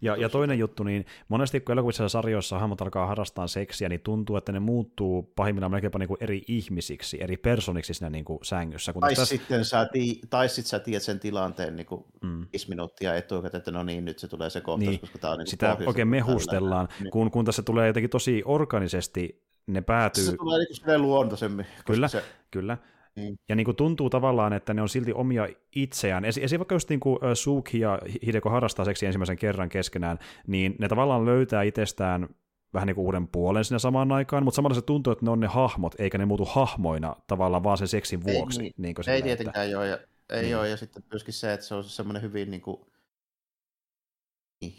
[0.00, 4.00] Ja, ja toinen juttu, niin monesti kun elokuvissa ja sarjoissa hahmot alkaa harrastaa seksiä, niin
[4.00, 8.38] tuntuu, että ne muuttuu pahimmillaan melkeinpä niin kuin eri ihmisiksi, eri personiksi siinä niin kuin
[8.42, 8.92] sängyssä.
[8.92, 9.24] Kun tai, tässä...
[9.36, 12.46] sitten sä tii, tai sitten sä tiedät sen tilanteen niin kuin mm.
[12.68, 15.00] minuuttia etukäteen, että no niin, nyt se tulee se kohtaus, niin.
[15.00, 17.10] koska tämä on niin Sitä oikein mehustellaan, niin.
[17.10, 20.24] kun, kun tässä tulee jotenkin tosi organisesti ne päätyy...
[20.24, 21.66] Se tulee niin luontaisemmin.
[21.86, 22.24] Kyllä, se...
[22.50, 22.78] kyllä.
[23.16, 23.36] Mm.
[23.48, 26.24] Ja niin kuin tuntuu tavallaan, että ne on silti omia itseään.
[26.24, 30.88] Esi- vaikka just niin kuin Suki ja Hideko harrastaa seksi ensimmäisen kerran keskenään, niin ne
[30.88, 32.28] tavallaan löytää itsestään
[32.74, 35.40] vähän niin kuin uuden puolen sinne samaan aikaan, mutta samalla se tuntuu, että ne on
[35.40, 38.62] ne hahmot, eikä ne muutu hahmoina tavallaan vaan sen seksin vuoksi.
[38.62, 39.78] Ei, niin kuin ei tietenkään että...
[39.78, 39.98] ole, ja,
[40.30, 40.56] ei niin.
[40.56, 42.80] ole, ja sitten myöskin se, että se on semmoinen hyvin niin kuin,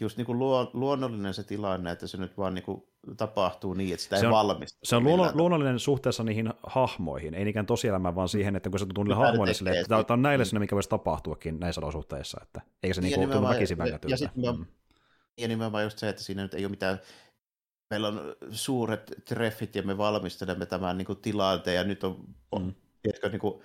[0.00, 2.82] just niin kuin luo, luonnollinen se tilanne, että se nyt vaan niin kuin
[3.16, 4.78] tapahtuu niin, että sitä se ei on, valmista.
[4.82, 8.86] Se on luonno, luonnollinen suhteessa niihin hahmoihin, ei niinkään tosielämään, vaan siihen, että kun se
[8.86, 12.60] tuntuu niille hahmoille sille, että tämä on näille sinne, mikä voisi tapahtuakin näissä olosuhteissa, että
[12.82, 14.66] eikä se niin kuin tunnu väkisin Ja, ja sitten mm.
[15.38, 17.00] ja nimenomaan just se, että siinä nyt ei ole mitään
[17.90, 18.20] meillä on
[18.50, 22.26] suuret treffit ja me valmistelemme tämän niin kuin, tilanteen ja nyt on,
[22.58, 22.74] mm.
[23.02, 23.62] tiedätkö, niin kuin,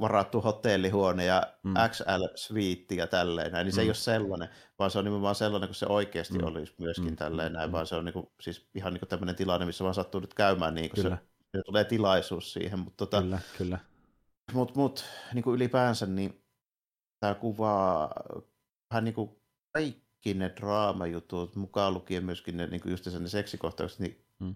[0.00, 1.74] varattu hotellihuone ja mm.
[1.74, 3.82] XL-sviitti ja tälleen näin, niin se mm.
[3.82, 6.44] ei ole sellainen, vaan se on nimenomaan sellainen, kun se oikeasti mm.
[6.44, 7.16] olisi myöskin mm.
[7.16, 7.72] tälleen näin, mm.
[7.72, 10.34] vaan se on niin kuin, siis ihan niin kuin tämmöinen tilanne, missä vaan sattuu nyt
[10.34, 11.16] käymään niin kuin kyllä.
[11.16, 12.78] se, se tulee tilaisuus siihen.
[12.78, 13.78] Mutta tota, kyllä, kyllä.
[14.52, 16.44] Mut, mut, niin kuin ylipäänsä, niin
[17.20, 18.14] tämä kuvaa
[18.90, 19.30] vähän niin kuin
[19.72, 24.54] kaikki ne draamajutut, mukaan lukien myöskin ne, niin kuin just ne seksikohtaukset, niin Mm.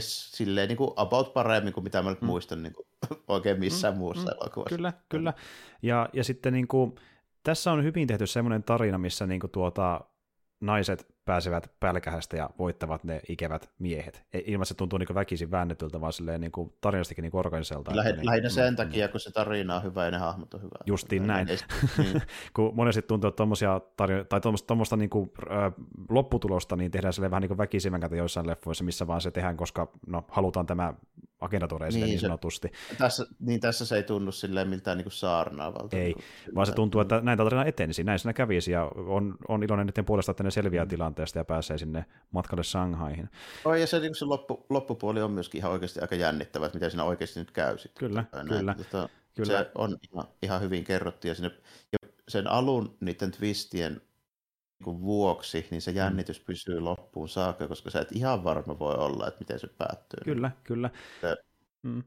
[0.00, 2.26] Silleen niin kuin about paremmin kuin mitä mä nyt Mm.
[2.26, 2.86] muistan niin kuin,
[3.28, 4.76] oikein missään Mm, muussa mm, elokuvassa.
[4.76, 5.32] Kyllä, kyllä.
[5.82, 6.94] Ja, ja sitten niin kuin,
[7.42, 10.00] tässä on hyvin tehty semmoinen tarina, missä niin kuin, tuota,
[10.60, 14.24] naiset pääsevät pälkähästä ja voittavat ne ikävät miehet.
[14.32, 17.90] Ei- Ilman, se tuntuu niin väkisin väännetyltä, vaan silleen, niin kuin, tarinastikin niin organiselta.
[17.90, 20.62] Että, niin, lähinnä sen mm, takia, kun se tarina on hyvä ja ne hahmot on
[20.62, 20.76] hyvä.
[20.86, 21.48] Justiin näin.
[21.48, 21.56] Ei-
[21.98, 22.22] Niin.
[22.54, 25.72] kun monesti tuntuu, että tommosia tarjo- tai tuommoista, niin kuin, äh,
[26.08, 30.24] lopputulosta niin tehdään sille vähän niin väkisimmän joissain leffoissa, missä vaan se tehdään, koska no,
[30.30, 30.94] halutaan tämä
[31.40, 32.72] agenda tuoda esille Niin, niin se- sanotusti.
[32.98, 35.96] Tässä, niin tässä se ei tunnu silleen miltään niin saarnaavalta.
[35.96, 39.62] Ei, niin vaan se tuntuu, että näin tarina etenisi, näin siinä kävisi, ja on, on
[39.62, 40.88] iloinen niiden puolesta, että ne selviää Mm.
[40.88, 43.28] tilanteesta ja pääsee sinne matkalle Shanghaihin.
[43.64, 46.90] Oi, ja se, niin se loppu, loppupuoli on myöskin ihan oikeasti aika jännittävä, että miten
[46.90, 48.08] siinä oikeasti nyt käy sitten.
[48.08, 49.52] Kyllä, Näin, kyllä, Tota, kyllä.
[49.64, 51.50] Se on ihan, ihan hyvin kerrottu, ja, sinne,
[51.92, 54.00] ja sen alun niiden twistien
[54.84, 59.26] kuin vuoksi, niin se jännitys pysyy loppuun saakka, koska sä et ihan varma voi olla,
[59.28, 60.20] että miten se päättyy.
[60.24, 60.90] Kyllä, kyllä.
[61.20, 61.36] Se-
[61.82, 62.02] Mm.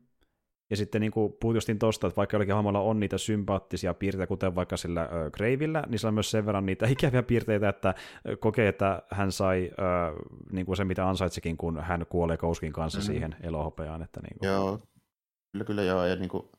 [0.70, 4.28] Ja sitten niin kuin puhut justiin tosta, että vaikka jollakin hahmolla on niitä sympaattisia piirteitä,
[4.28, 7.96] kuten vaikka sillä ö, Gravillä, niin sillä on myös sen verran niitä ikäviä piirteitä, että
[8.40, 9.76] kokee, että hän sai ö,
[10.52, 13.06] niin kuin se, mitä ansaitsikin, kun hän kuolee Kouskin kanssa Mhm.
[13.08, 14.02] siihen elohopeaan.
[14.02, 14.80] Että niin kuin, Joo,
[15.52, 16.50] kyllä, kyllä joo, ja niin kuin,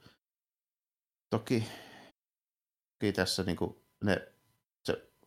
[1.31, 1.65] toki,
[3.01, 4.32] toki tässä niin kuin ne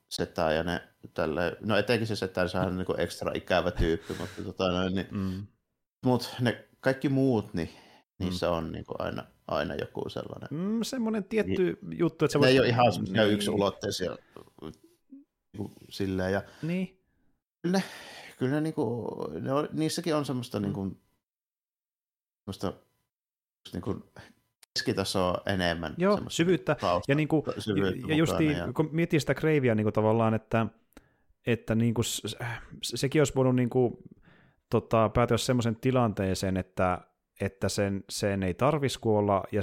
[0.09, 4.43] setä ja ne tälle, no etenkin se setä, sehän on niin ekstra ikävä tyyppi, mutta
[4.43, 5.47] tota noin, niin, Mm,
[6.05, 7.69] mut ne kaikki muut, niin
[8.19, 10.47] niissä on niin kuin aina, aina joku sellainen.
[10.51, 14.17] mm, semmoinen tietty juttu, että se Ne voisi- ei ole ihan niin, yksulotteisia
[14.61, 17.01] niin kuin silleen, ja Niin,
[17.61, 17.83] kyllä ne,
[18.37, 21.01] kyllä ne, niin kuin, ne on, niissäkin on semmoista, niin kuin,
[22.39, 22.73] semmoista
[23.73, 24.03] niin kuin
[24.79, 25.93] keskitasoa enemmän.
[25.97, 26.75] joo, syvyyttä.
[26.75, 29.93] tausta- Ja, niin kuin, syvyyttä ja justiin, mukana, ja- kun miettii sitä Gravea niin kuin
[29.93, 30.65] tavallaan, että,
[31.47, 32.05] että niin kuin,
[32.81, 33.97] sekin olisi voinut niin kuin,
[34.69, 37.01] tota, päätyä semmoisen tilanteeseen, että,
[37.41, 39.61] että sen, sen ei tarvitsisi kuolla ja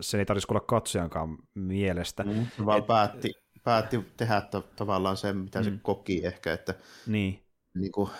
[0.00, 2.22] sen ei tarvitsisi kuolla katsojankaan mielestä.
[2.22, 3.32] Mm, se vaan Et- päätti,
[3.64, 5.64] päätti tehdä ta- tavallaan sen, mitä mm.
[5.64, 6.74] se koki ehkä, että
[7.06, 7.42] Niin.
[7.74, 8.10] niin kuin,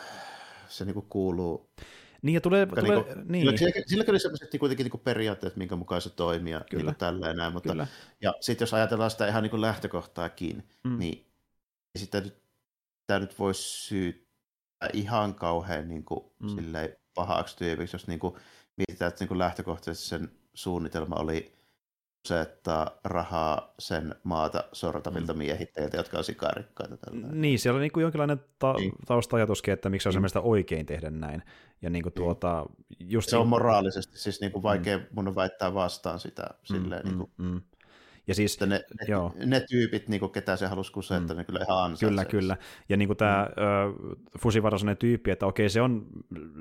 [0.68, 1.70] se niin kuin kuuluu.
[2.22, 5.56] Niin, ja tulee, Koska tulee niinku- niin, Sillä, sillä, oli sellaiset kuitenkin niin kuin periaatteet,
[5.56, 6.84] minkä mukaan se toimii ja niin Kyllä.
[6.84, 7.86] kuin tällä näin, mutta kyllä.
[8.20, 10.98] ja sitten jos ajatellaan sitä ihan niin kuin lähtökohtaakin, Mm.
[10.98, 11.26] niin
[11.98, 12.34] sitä nyt,
[13.00, 16.48] sitä nyt voisi syyttää ihan kauhean niin kuin, mm.
[16.48, 18.34] silleen pahaksi tyypiksi, jos niin kuin,
[18.76, 21.52] mietitään, että niin kuin lähtökohtaisesti sen suunnitelma oli
[22.26, 26.96] useuttaa rahaa sen maata sortavilta miehittäjiltä, jotka on sikarikkaita.
[26.96, 27.26] Tällä.
[27.32, 28.92] Niin, siellä on niin kuin jonkinlainen ta- Niin.
[29.06, 30.22] tausta-ajatuskin, että miksi on Mm.
[30.42, 31.42] oikein tehdä näin.
[31.82, 32.66] Ja niin kuin tuota,
[33.00, 37.04] just Se on niin- moraalisesti siis niin kuin vaikea mun on väittää vastaan sitä silleen,
[37.04, 37.60] niin kuin, mm, mm.
[38.26, 39.32] Ja siis, että ne, joo.
[39.36, 41.38] ne, ne, tyypit, niin kuin, ketä se halusi kusettaa, Mm.
[41.38, 42.08] ne kyllä ihan ansaitsee.
[42.08, 42.56] Kyllä, kyllä.
[42.88, 44.16] Ja niin kuin tämä mm.
[44.38, 46.06] Fusivara on sellainen tyyppi, että okei, se on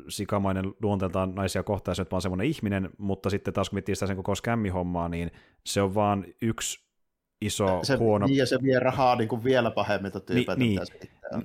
[0.10, 4.08] sikamainen luonteeltaan naisia kohtaan, se on vaan semmoinen ihminen, mutta sitten taas kun miettii sitä
[4.08, 5.32] sen koko skämmihommaa, niin
[5.66, 6.80] se on vaan yksi
[7.42, 8.26] iso se, huono...
[8.26, 10.80] Niin, ja se vie rahaa niin kuin vielä pahemmilta tyypeiltä, niin.
[10.80, 10.88] on.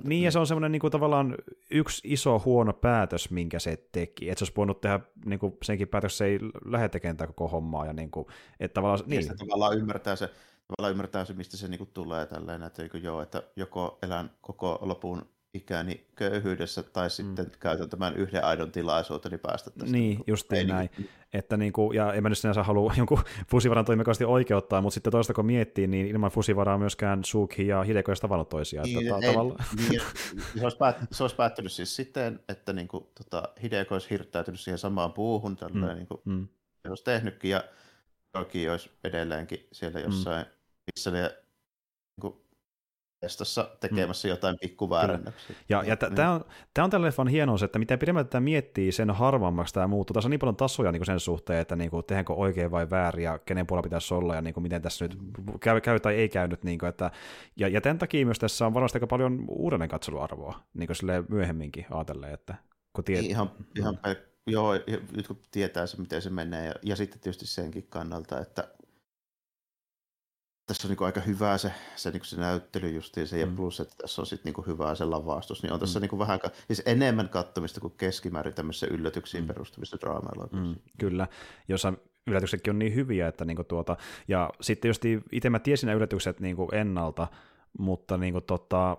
[0.03, 1.35] Niin, ja se on semmoinen niin kuin, tavallaan
[1.71, 4.29] yksi iso huono päätös, minkä se teki.
[4.29, 7.85] Että se olisi voinut tehdä niin kuin, senkin päätös, se ei lähde tekemään koko hommaa.
[7.85, 8.27] Ja niin kuin,
[8.59, 9.23] että tavallaan, niin.
[9.23, 10.27] se tavallaan ymmärtää se,
[10.67, 13.97] tavallaan ymmärtää se, mistä se niin kuin tulee tälleen, että, niin kuin, joo, että joko
[14.03, 15.25] elän koko lopun
[15.57, 17.51] ikäni köyhyydessä, tai sitten mm.
[17.59, 19.91] käytän tämän yhden aidon tilaisuuteni päästä tästä.
[19.91, 20.89] Niin, kuin justiin näin.
[21.33, 25.33] Että niinku, ja en mä nyt sinänsä halua jonkun fusivaran toimikaisesti oikeuttaa, mutta sitten toista
[25.33, 28.85] kun miettii, niin ilman fusivaraa myöskään Suki ja Hideko eivät tavannut toisiaan.
[28.85, 29.65] Niin, että ei, tavallaan...
[29.89, 30.01] niin,
[30.57, 34.59] se, olisi päät, se olisi päättynyt siis siten, että niin kuin, tota, Hideko olisi hirttäytynyt
[34.59, 35.95] siihen samaan puuhun, tälleen, mm.
[35.95, 36.47] niin kuin, Mm,
[36.81, 37.63] se olisi tehnytkin, ja
[38.31, 40.51] toki olisi edelleenkin siellä jossain, mm.
[40.85, 42.33] missä ne niin kuin,
[43.19, 44.29] testossa tekemässä mm.
[44.29, 45.55] jotain pikkuväärennöksiä.
[45.69, 49.11] Ja, ja tämä on, tää on tällä leffan hienous, että mitä pidemmän tätä miettii, sen
[49.11, 50.13] harvemmaksi tämä muuttuu.
[50.13, 53.23] Tässä on niin paljon tasoja niin sen suhteen, että niin kuin, tehdäänkö oikein vai väärin
[53.23, 55.17] ja kenen puolella pitäisi olla ja niin kuin, miten tässä nyt
[55.59, 56.63] käy, käy tai ei käynyt.
[56.63, 57.11] Niin kuin, että,
[57.55, 61.85] ja, ja tämän takia myös tässä on varmasti aika paljon uudelleen katseluarvoa niin kuin myöhemminkin
[61.91, 62.55] ajatellen, että
[62.93, 63.21] kun tiet...
[63.21, 64.73] Niin, ihan, ihan pel- joo,
[65.15, 68.67] nyt kun tietää se, miten se menee, ja, ja sitten tietysti senkin kannalta, että
[70.67, 73.55] tässä on niin aika hyvä se, se, niin se näyttely justiin se, ja Mm.
[73.55, 76.07] plus, että tässä on sitten niin hyvä se lavastus, niin on tässä Mm.
[76.11, 79.47] niin vähän, siis enemmän kattomista kuin keskimäärin tämmöisissä yllätyksiin Mm.
[79.47, 80.75] perustuvissa draama-elokuvissa.
[80.75, 81.27] Mm, kyllä,
[81.67, 81.93] jossa
[82.27, 83.97] yllätyksetkin on niin hyviä, että niinku tuota,
[84.27, 85.01] ja sitten just
[85.31, 87.27] itse mä tiesin nämä yllätykset niinku ennalta,
[87.79, 88.97] mutta niinku tota,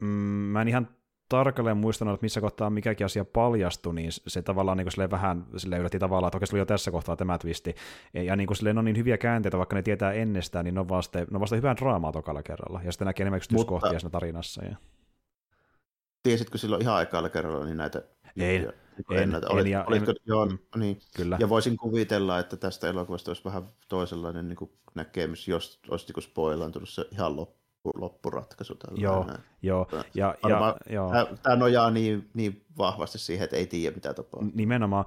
[0.00, 0.06] mm,
[0.52, 0.88] mä en ihan
[1.30, 5.78] tarkalleen muistanut, että missä kohtaa mikäkin asia paljastui, niin se tavallaan niin kuin vähän sille
[5.78, 7.74] yllätti tavallaan, että oikeasti oli jo tässä kohtaa tämä twisti.
[8.14, 10.88] Ja niin kuin silleen on niin hyviä käänteitä, vaikka ne tietää ennestään, niin ne on
[10.88, 12.80] vasta, ne on vasta hyvää draamaa tokalla kerralla.
[12.84, 14.64] Ja sitten näkee enemmän yksityiskohtia siinä tarinassa.
[14.64, 14.76] Ja...
[16.22, 18.02] Tiesitkö silloin ihan aikalla kerralla niin näitä
[18.36, 18.72] en,
[19.10, 21.00] en, Olit, en, ja, olitko, en, joo, mm, niin.
[21.16, 21.36] Kyllä.
[21.40, 26.22] Ja voisin kuvitella, että tästä elokuvasta olisi vähän toisenlainen niin kuin näkemys, jos olisi niin
[26.22, 27.36] spoilantunut se ihan
[27.84, 28.76] loppu loppuratkaisu.
[28.94, 29.26] Joo,
[29.62, 29.88] joo.
[30.14, 31.10] Ja, ja, joo.
[31.42, 34.50] Tämä nojaa niin, niin vahvasti siihen, että ei tiedä mitä tapahtuu.
[34.54, 35.04] Nimenomaan.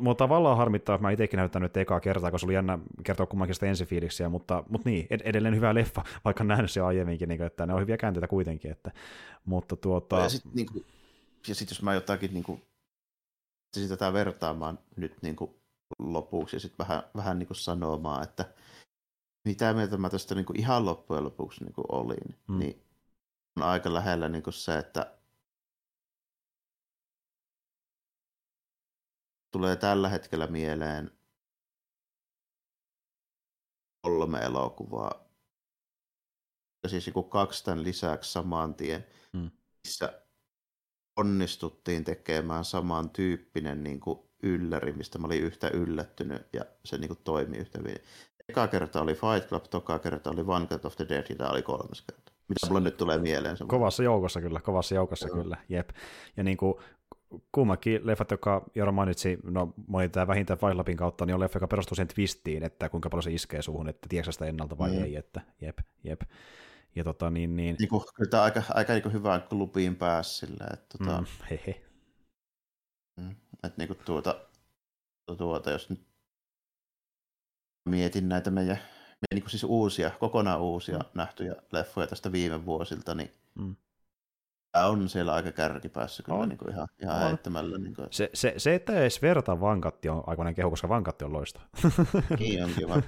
[0.00, 3.54] Mua tavallaan harmittaa, että mä itsekin näyttänyt ekaa kertaa, koska se oli jännä kertoa kummankin
[3.54, 7.66] sitä ensifiiliksiä, mutta, mutta niin, edelleen hyvä leffa, vaikka nähnyt se aiemminkin, niin kuin, että
[7.66, 8.70] ne on hyviä käänteitä kuitenkin.
[8.70, 8.90] Että,
[9.44, 10.18] mutta tuota...
[10.18, 10.84] Ja sitten niin kuin,
[11.48, 12.62] ja sit jos mä jotakin niin kuin,
[13.76, 15.50] sitä vertaamaan nyt niin kuin
[15.98, 18.44] lopuksi ja sitten vähän, vähän niin kuin sanomaan, että
[19.44, 22.58] mitä mieltä mä tästä niin kuin ihan loppujen lopuksi niin kuin olin, mm.
[22.58, 22.84] niin
[23.56, 25.18] on aika lähellä niin kuin se, että
[29.50, 31.10] tulee tällä hetkellä mieleen
[34.02, 35.30] kolme elokuvaa.
[36.82, 39.50] Ja siis joku kaksi tämän lisäksi saman tien, mm.
[39.84, 40.22] missä
[41.16, 47.20] onnistuttiin tekemään samantyyppinen niin kuin ylläri, mistä mä olin yhtä yllättynyt ja se niin kuin
[47.24, 47.98] toimi yhtä hyvin.
[48.50, 51.50] Eka kerta oli Fight Club, toka kerta oli One Cut of the Dead ja tämä
[51.50, 52.32] oli kolmas kerta.
[52.48, 53.56] Mitä mulle nyt tulee mieleen?
[53.56, 55.36] Se kovassa joukossa kyllä, kovassa joukossa Joo.
[55.36, 55.90] kyllä, jep.
[56.36, 56.74] Ja niin kuin
[57.52, 61.56] kummakin leffat, joka Jaro mainitsi, no moni tämä vähintään Fight Clubin kautta, niin on leffa,
[61.56, 64.90] joka perustuu sen twistiin, että kuinka paljon se iskee suhun, että tiedätkö sitä ennalta vai
[64.90, 65.04] mm.
[65.04, 66.20] ei, että jep, jep.
[66.94, 67.76] Ja tota, niin, niin...
[67.78, 71.84] niin kuin, kyllä tämä aika, aika niin hyvään klubiin pääsi sillä, että tota, mm, hehe.
[73.16, 73.30] Mm,
[73.64, 74.40] että niin kuin tuota,
[75.36, 76.09] tuota, jos nyt
[77.84, 81.04] mietin näitä meidän, meidän niin kuin siis uusia, kokonaan uusia mm.
[81.14, 83.76] nähtyjä leffoja tästä viime vuosilta, niin mm.
[84.72, 87.78] tämä on siellä aika kärkipäässä kyllä niin kuin ihan, ihan heittämällä.
[87.78, 88.08] Niin kuin.
[88.10, 91.64] Se, se, se, että edes verta Vankatti on aikainen kehu, koska Vankatti on loistava.
[92.38, 93.02] niin onkin vaan.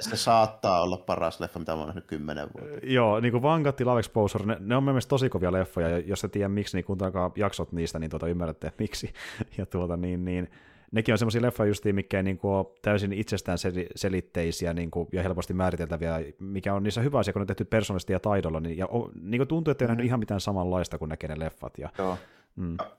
[0.00, 2.86] Se saattaa olla paras leffa, mitä mä oon nähnyt kymmenen vuotta.
[2.86, 6.24] Joo, niin kuin Vankatti, Love Exposure, ne, ne on mielestäni tosi kovia leffoja, ja jos
[6.24, 9.12] et tiedä miksi, niin kuuntelkaa jaksot niistä, niin tuota, ymmärrätte, että miksi.
[9.58, 10.50] Ja tuota, niin, niin,
[10.96, 13.58] nekin on semmoisia leffoja justiin, mikä ei niin kuin ole täysin itsestään
[13.96, 18.12] selitteisiä niin kuin, ja helposti määriteltäviä, mikä on niissä hyvä asia, kun on tehty persoonallisesti
[18.12, 18.88] ja taidolla, niin, ja
[19.20, 19.90] niin kuin tuntuu, että ei mm.
[19.90, 21.78] nähnyt ihan mitään samanlaista kuin näkee ne leffat.
[21.78, 22.18] Ja, Joo.
[22.56, 22.76] Mm.
[22.78, 22.96] Ja,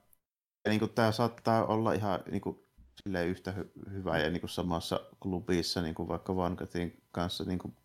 [0.65, 2.59] ja niin kuin tämä saattaa olla ihan niin kuin,
[3.03, 7.59] silleen yhtä hy- hyvä ja niin kuin samassa klubissa niin kuin vaikka Vankatin kanssa, niin
[7.59, 7.75] kuin,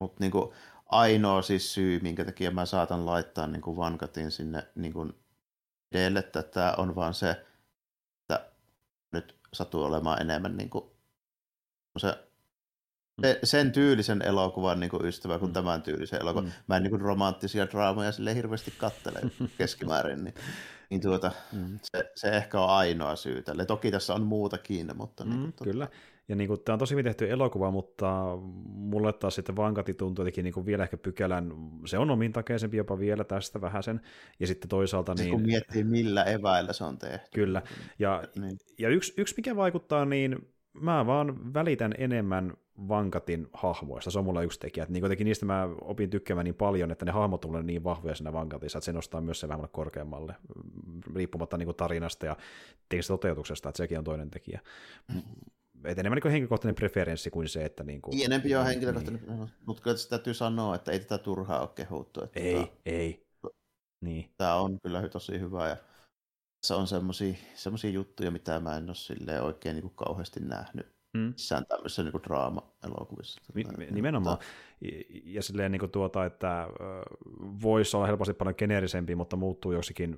[0.00, 0.52] mutta niin kuin,
[0.86, 5.12] ainoa siis syy, minkä takia mä saatan laittaa niin kuin Vankatin sinne niin kuin
[5.92, 7.46] edelle tätä on vaan se,
[9.12, 10.84] nyt sattuu olemaan enemmän niin kuin
[11.98, 12.08] se,
[13.16, 13.22] mm.
[13.22, 15.54] se, sen tyylisen elokuvan niin kuin ystävä kuin mm.
[15.54, 16.44] tämän tyylisen elokuvan.
[16.44, 16.52] Mm.
[16.66, 19.20] Mä en niin kuin romanttisia draamoja sille hirveästi kattele
[19.58, 20.34] keskimäärin, niin,
[20.90, 21.78] niin tuota, mm.
[21.82, 23.64] se, se, ehkä on ainoa syy tälle.
[23.64, 25.24] Toki tässä on muutakin, mutta...
[25.24, 25.70] Mm, niin kuin, tuota.
[25.70, 25.88] Kyllä,
[26.28, 30.22] ja niin kuin, tämä on tosi hyvin tehty elokuva, mutta mulle taas sitten Vankati tuntuu
[30.22, 31.52] jotenkin niin kuin vielä ehkä pykälän,
[31.86, 34.00] se on omintakeisempi jopa vielä tästä vähän sen,
[34.40, 35.32] ja sitten toisaalta se, niin...
[35.32, 37.28] kun miettii millä eväillä se on tehty.
[37.34, 37.62] Kyllä,
[37.98, 38.58] ja, niin.
[38.78, 40.48] ja yksi, yksi mikä vaikuttaa, niin
[40.80, 42.54] mä vaan välitän enemmän
[42.88, 46.54] Vankatin hahmoista, se on mulla yksi tekijä, että niin kuitenkin niistä mä opin tykkäämään niin
[46.54, 49.68] paljon, että ne hahmot on niin vahvoja siinä Vankatissa, että se nostaa myös sen vähän
[49.72, 50.34] korkeammalle,
[51.14, 52.36] riippumatta niin kuin tarinasta ja
[53.08, 54.60] toteutuksesta, että sekin on toinen tekijä.
[55.86, 57.84] Mm et enemmän niin henkilökohtainen preferenssi kuin se, että...
[57.84, 59.50] Niin kuin, niin, enempi on henkilökohtainen, niin.
[59.66, 62.24] mutta kyllä sitä täytyy sanoa, että ei tätä turhaa ole kehuttu.
[62.24, 63.26] Että ei, tämä, ei.
[64.00, 64.30] Niin.
[64.36, 65.76] Tämä on kyllä tosi hyvä ja
[66.66, 71.20] se on semmoisia juttuja, mitä mä en ole oikein niin kuin kauheasti nähnyt mm.
[71.20, 73.40] missään tämmöisessä niin draama-elokuvissa.
[73.90, 74.38] Nimenomaan.
[75.24, 76.66] Ja silleen niin kuin tuota, että
[77.62, 80.16] voisi olla helposti paljon geneerisempi, mutta muuttuu joksikin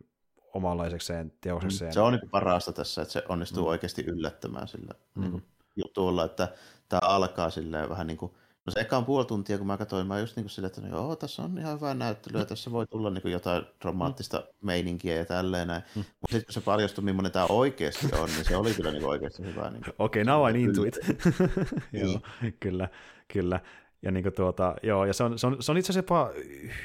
[0.55, 1.93] omanlaisekseen teoksekseen.
[1.93, 3.69] Se on niin parasta tässä, että se onnistuu mm.
[3.69, 5.23] oikeasti yllättämään sillä mm.
[5.23, 5.43] niin
[5.79, 6.49] jutulla, että
[6.89, 8.33] tämä alkaa silleen vähän niin kuin,
[8.67, 10.89] no se ekaan puoli tuntia, kun mä katsoin, mä just niin kuin silleen, että no
[10.89, 14.67] joo, tässä on ihan hyvä näyttely, ja tässä voi tulla niin kuin jotain dramaattista mm.
[14.67, 15.83] meininkiä ja tälleen näin.
[15.95, 15.99] Mm.
[16.01, 19.45] Mutta sitten kun se paljastui, millainen tämä oikeasti on, niin se oli kyllä niin oikeasti
[19.45, 19.71] hyvä.
[19.71, 20.97] Niin Okei, okay, now I into it.
[21.93, 22.57] joo, niin.
[22.61, 22.89] kyllä,
[23.33, 23.61] kyllä.
[24.03, 26.31] Ja niin kuin tuota, joo, ja se on, se on, se on itse asiassa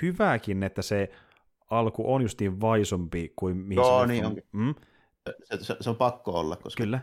[0.01, 1.09] hyväkin, että se
[1.69, 4.43] alku on justiin vaisompi kuin mihin Joo, se niin onkin.
[4.51, 4.75] Mm?
[5.43, 6.99] Se, se, se, on pakko olla, koska Kyllä.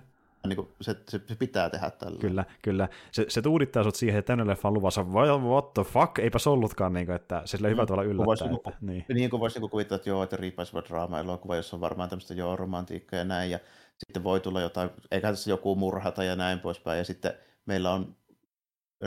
[0.47, 2.21] Niin kuin se, se, se, pitää tehdä tällä.
[2.21, 2.89] Kyllä, kyllä.
[3.13, 6.51] Se, se tuudittaa sut siihen, että tänne leffa on luvassa, what the fuck, eipä se
[6.51, 8.27] ollutkaan, niin kuin, että se sille hyvä mm, tuolla yllättää.
[8.27, 9.05] Vois, että, niinku, niin.
[9.09, 12.57] niin kuin voisi niin kuvitella, että joo, että riippaisiva draama-elokuva, jossa on varmaan tämmöistä joo,
[12.57, 13.59] romantiikkaa ja näin, ja
[13.99, 17.33] sitten voi tulla jotain, eikä tässä joku murhata ja näin poispäin, ja sitten
[17.67, 18.17] meillä on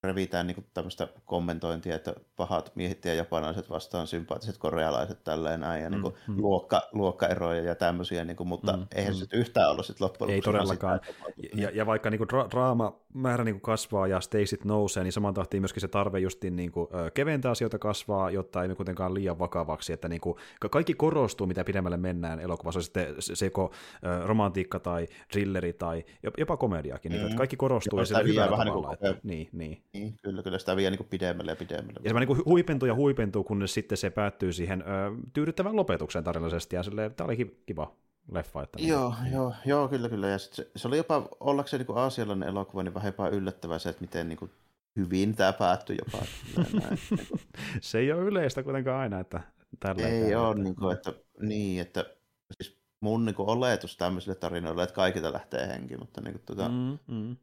[0.03, 5.89] revitään niin tämmöistä kommentointia, että pahat miehet ja japanilaiset vastaan sympaattiset korealaiset tälleen näin, ja
[5.89, 6.41] niin kuin mm, mm.
[6.41, 9.17] Luokka, luokkaeroja ja tämmöisiä, niin kuin, mutta mm, eihän mm.
[9.17, 10.99] se yhtään ollut sitten loppujen Ei todellakaan.
[11.55, 15.11] Ja, ja, vaikka niin kuin dra- draama määrä niin kuin kasvaa ja steisit nousee, niin
[15.11, 19.39] saman tahtiin myöskin se tarve justiin niin kuin, keventää asioita kasvaa, jotta ei kuitenkaan liian
[19.39, 20.37] vakavaksi, että niin kuin,
[20.71, 23.71] kaikki korostuu, mitä pidemmälle mennään elokuvassa, on sitten seko
[24.25, 26.05] romantiikka tai thrilleri tai
[26.37, 27.15] jopa komediakin, mm.
[27.15, 28.89] niin, että kaikki korostuu ja, ja hyvällä vähän tavalla.
[28.89, 29.82] Niin, kuin, että, niin, niin.
[29.93, 31.99] Niin, kyllä, kyllä sitä vie niin pidemmälle ja pidemmälle.
[32.03, 34.85] Ja se niin kuin huipentuu ja huipentuu, kunnes sitten se päättyy siihen ö,
[35.33, 37.95] tyydyttävän lopetukseen tarinallisesti, ja silleen, tämä oli kiva
[38.31, 38.63] leffa.
[38.63, 39.33] Että joo, niin.
[39.33, 40.27] joo, joo, kyllä, kyllä.
[40.27, 44.01] Ja se, se, oli jopa, ollakseen niin aasialainen elokuva, niin vähän jopa yllättävää se, että
[44.01, 44.51] miten niin kuin,
[44.95, 46.25] hyvin tämä päättyi jopa.
[47.81, 49.41] se ei ole yleistä kuitenkaan aina, että
[49.79, 52.05] tällä Ei ole, niin, kuin, että, niin, että
[52.61, 56.69] siis mun niin kuin, oletus tämmöisille tarinoille, että kaikilta lähtee henki, mutta niin kuin, tuota,
[56.69, 57.37] mm, mm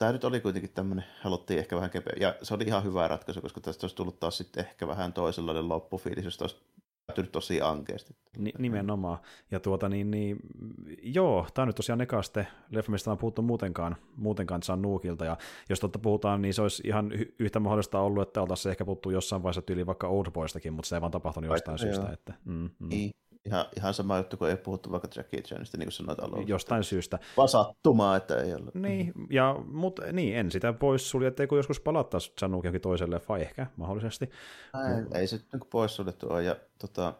[0.00, 3.40] tämä nyt oli kuitenkin tämmöinen, haluttiin ehkä vähän kepeä, ja se oli ihan hyvä ratkaisu,
[3.40, 6.56] koska tästä olisi tullut taas sitten ehkä vähän toisenlainen loppufiilis, jos olisi
[7.06, 8.16] päättynyt tosi ankeasti.
[8.38, 9.18] Ni- nimenomaan.
[9.50, 10.36] Ja tuota niin, niin
[11.02, 15.24] joo, tämä on nyt tosiaan eka sitten leffa, mistä on puhuttu muutenkaan, muutenkaan San Nuukilta,
[15.24, 15.36] ja
[15.68, 19.10] jos totta puhutaan, niin se olisi ihan y- yhtä mahdollista ollut, että oltaisiin ehkä puhuttu
[19.10, 22.12] jossain vaiheessa tyyli vaikka Oldboystakin, mutta se ei vaan tapahtunut jostain Vaikka, syystä.
[22.12, 22.88] Että, mm, mm.
[22.88, 23.10] Niin,
[23.44, 26.48] ihan, ihan sama juttu, kun ei puhuttu vaikka Jackie Chanista, niin kuin sanoit alussa.
[26.48, 27.18] Jostain syystä.
[27.36, 28.70] Vasattumaa, että ei ole.
[28.74, 33.14] Niin, ja, mutta niin, en sitä pois sulje, että kun joskus palattaisiin Chanuk johonkin toiselle
[33.14, 34.30] leffa, ehkä mahdollisesti.
[34.74, 36.42] Ei, ei se niin pois suljettu ole.
[36.42, 37.14] Ja, tota,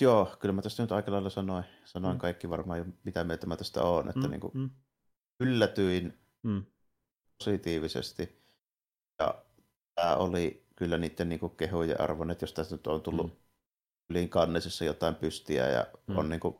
[0.00, 2.20] joo, kyllä mä tästä nyt aika lailla sanoin, sanoin mm.
[2.20, 4.70] kaikki varmaan, mitä mieltä mä tästä olen, että mm, niin kuin, mm.
[5.40, 6.62] yllätyin mm.
[7.38, 8.42] positiivisesti.
[9.18, 9.34] Ja
[9.94, 13.47] tämä oli kyllä niiden niin kehojen arvon, että jos tästä nyt on tullut mm
[14.10, 16.18] yliin kannesissa jotain pystiä ja mm.
[16.18, 16.56] on niin kuin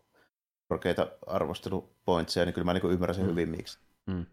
[0.69, 3.31] korkeita arvostelupointseja, niin kyllä mä niin ymmärrän sen mm.
[3.31, 3.79] hyvin miksi.
[4.07, 4.27] Mm.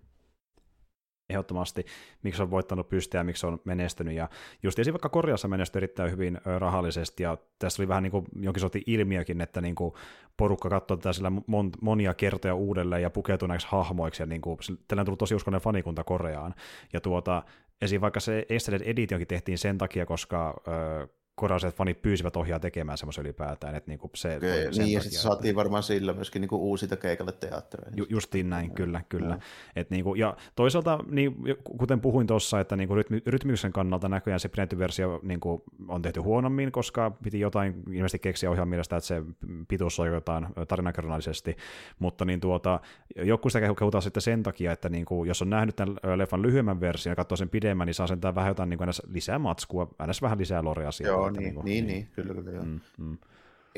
[1.29, 1.85] Ehdottomasti,
[2.23, 4.13] miksi on voittanut pystiä ja miksi on menestynyt.
[4.13, 4.29] Ja
[4.63, 4.93] just esim.
[4.93, 9.41] vaikka Korjassa menestyi erittäin hyvin rahallisesti, ja tässä oli vähän niin kuin jonkin sortin ilmiökin,
[9.41, 9.93] että niin kuin
[10.37, 14.57] porukka katsoi tätä sillä mon, monia kertoja uudelleen ja pukeutui näiksi hahmoiksi, ja niin kuin,
[14.87, 16.55] tällä on tullut tosi uskonen fanikunta Koreaan.
[16.93, 17.43] Ja tuota,
[17.81, 18.01] esim.
[18.01, 23.21] vaikka se Extended Editionkin tehtiin sen takia, koska ö, korealaiset fanit pyysivät ohjaa tekemään semmoisen
[23.21, 23.75] ylipäätään.
[23.75, 27.31] Että niinku se okay, niin, takia, ja sitten saatiin varmaan sillä myöskin niinku uusita keikalle
[27.31, 27.97] teattereihin.
[27.97, 29.29] Ju, justiin näin, ja, kyllä, kyllä.
[29.29, 29.39] Ja.
[29.75, 31.35] Et niinku, ja toisaalta, niin,
[31.77, 36.19] kuten puhuin tuossa, että niinku rytmi, rytmiksen kannalta näköjään se pidetty versio niinku, on tehty
[36.19, 39.23] huonommin, koska piti jotain ilmeisesti keksiä ohjaa mielestä, että se
[39.67, 41.57] pituus on jotain tarinakernallisesti,
[41.99, 42.79] mutta niin tuota,
[43.15, 47.11] joku sitä kehutaan sitten sen takia, että niinku, jos on nähnyt tämän leffan lyhyemmän version
[47.11, 50.63] ja katsoo sen pidemmän, niin saa sen vähän jotain niinku, lisää matskua, aina vähän lisää
[50.63, 52.63] lorea Joo, Joo, niin, niin, niin, niin, kyllä, kyllä.
[52.63, 53.17] Mm, mm.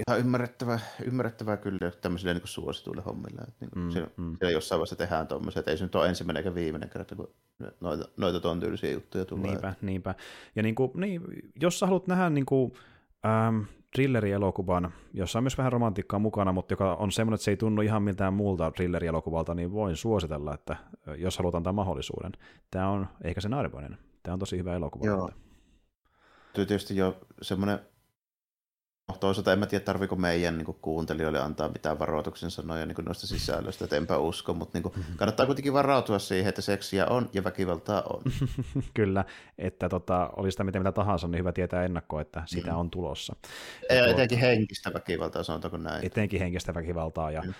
[0.08, 3.42] Ihan ymmärrettävää, ymmärrettävää kyllä tämmöisille niin suosituille hommille.
[3.42, 4.38] Että niin mm, siellä, mm.
[4.40, 7.34] siellä jossain vaiheessa tehdään tuommoisia, että ei se nyt ole ensimmäinen eikä viimeinen kerta, kun
[7.80, 9.52] noita, noita tuon tyylisiä juttuja tulee.
[9.52, 10.16] Niinpä, niinpä.
[10.56, 11.22] Ja niin kuin, niin,
[11.62, 12.74] jos sä haluat nähdä niin kuin,
[13.26, 17.58] ähm, thriller-elokuvan, jossa on myös vähän romantiikkaa mukana, mutta joka on semmoinen, että se ei
[17.58, 20.76] tunnu ihan miltään muulta thriller-elokuvalta, niin voin suositella, että
[21.18, 22.32] jos haluat antaa mahdollisuuden.
[22.72, 23.98] Tämä on ehkä sen arvoinen.
[24.24, 25.06] Tämä on tosi hyvä elokuva.
[25.06, 25.28] Joo.
[25.28, 25.47] Että
[26.66, 27.80] tietysti jo semmoinen,
[29.08, 32.96] no toisaalta en mä tiedä tarviko meidän niin kuin, kuuntelijoille antaa mitään varoituksen sanoja niin
[32.96, 35.16] kuin noista sisällöistä, että enpä usko, mutta niin kuin, mm-hmm.
[35.18, 38.22] kannattaa kuitenkin varautua siihen, että seksiä on ja väkivaltaa on.
[38.94, 39.26] Kyllä,
[39.58, 42.78] että tota, oli sitä miten mitä tahansa, niin hyvä tietää ennakkoon, että sitä mm.
[42.78, 43.36] on tulossa.
[43.90, 46.06] Ja, ja etenkin henkistä väkivaltaa, sanotaanko näin.
[46.06, 47.54] Etenkin henkistä väkivaltaa, ja mm.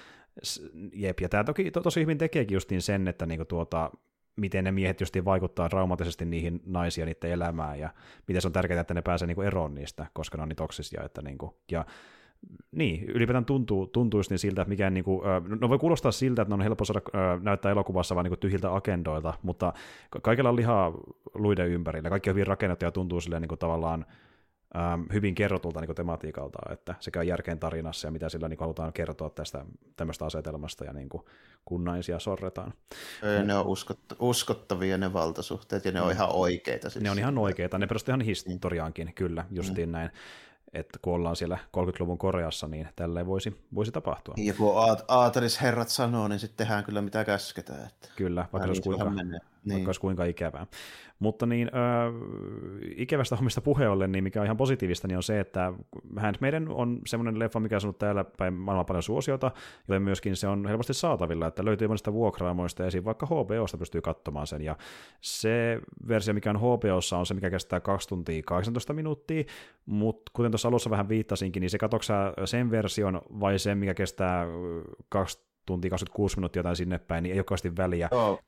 [0.94, 3.92] Jep, ja tämä toki to, tosi hyvin tekeekin justiin sen, että niinku tuota,
[4.38, 7.90] miten ne miehet justiin vaikuttaa traumatisesti niihin naisia niiden elämään ja
[8.28, 11.04] miten se on tärkeää, että ne pääsee niinku eroon niistä, koska ne on niin toksisia.
[11.04, 11.86] Että niinku, ja
[12.72, 15.24] niin, ylipäätään tuntuu, tuntuu just niin siltä, että mikään, niinku,
[15.62, 17.02] no voi kuulostaa siltä, että ne on helppo saada
[17.42, 19.74] näyttää elokuvassa vain niinku tyhjiltä agendoilta, mutta
[20.22, 20.94] kaikilla on lihaa
[21.34, 24.06] luiden ympärillä, kaikki on hyvin rakennettu ja tuntuu silleen niinku tavallaan
[24.76, 29.30] ähm, hyvin kerrotulta niin tematiikalta, että sekä järkeen tarinassa ja mitä sillä niin halutaan kertoa
[29.30, 29.66] tästä
[29.96, 31.24] tämmöistä asetelmasta ja niin kuin,
[31.66, 32.74] kun naisia sorretaan.
[33.46, 36.12] Ne on uskott- uskottavia ne valtasuhteet ja ne on mm.
[36.12, 36.90] ihan oikeita.
[36.90, 37.04] Siis.
[37.04, 39.94] Ne on ihan oikeita, ne perustuvat ihan historiaankin, kyllä, justiin mm.
[39.94, 40.10] näin
[40.74, 44.34] että kun ollaan siellä 30-luvun Koreassa, niin tälleen voisi, voisi tapahtua.
[44.38, 44.74] Ja kun
[45.08, 47.88] aatelisherrat sanoo, niin sitten tehdään kyllä mitä käsketään.
[47.88, 49.12] Että kyllä, vaikka olisi kuinka,
[49.68, 49.86] niin.
[49.86, 50.68] vaikka kuinka ikävää.
[51.20, 52.14] Mutta niin, äh,
[52.98, 55.74] ikävästä hommista puhe ollen, niin mikä on ihan positiivista, niin on se, että
[56.18, 59.52] Handmaiden on semmoinen leffa, mikä on saanut täällä päin maailman paljon suosiota,
[59.88, 63.06] joten myöskin se on helposti saatavilla, että löytyy monista vuokraamoista, esim.
[63.06, 64.76] vaikka HBOsta pystyy katsomaan sen, ja
[65.22, 69.44] se versio, mikä on HBOssa, on se, mikä kestää 2 tuntia 18 minuuttia,
[69.86, 74.46] mutta kuten tuossa alussa vähän viittasinkin, niin se katsoksaa sen version vai sen, mikä kestää
[75.10, 78.10] 2 tuntia 26 minuuttia jotain sinne päin, niin ei ole kovasti väliä.
[78.12, 78.40] Joo,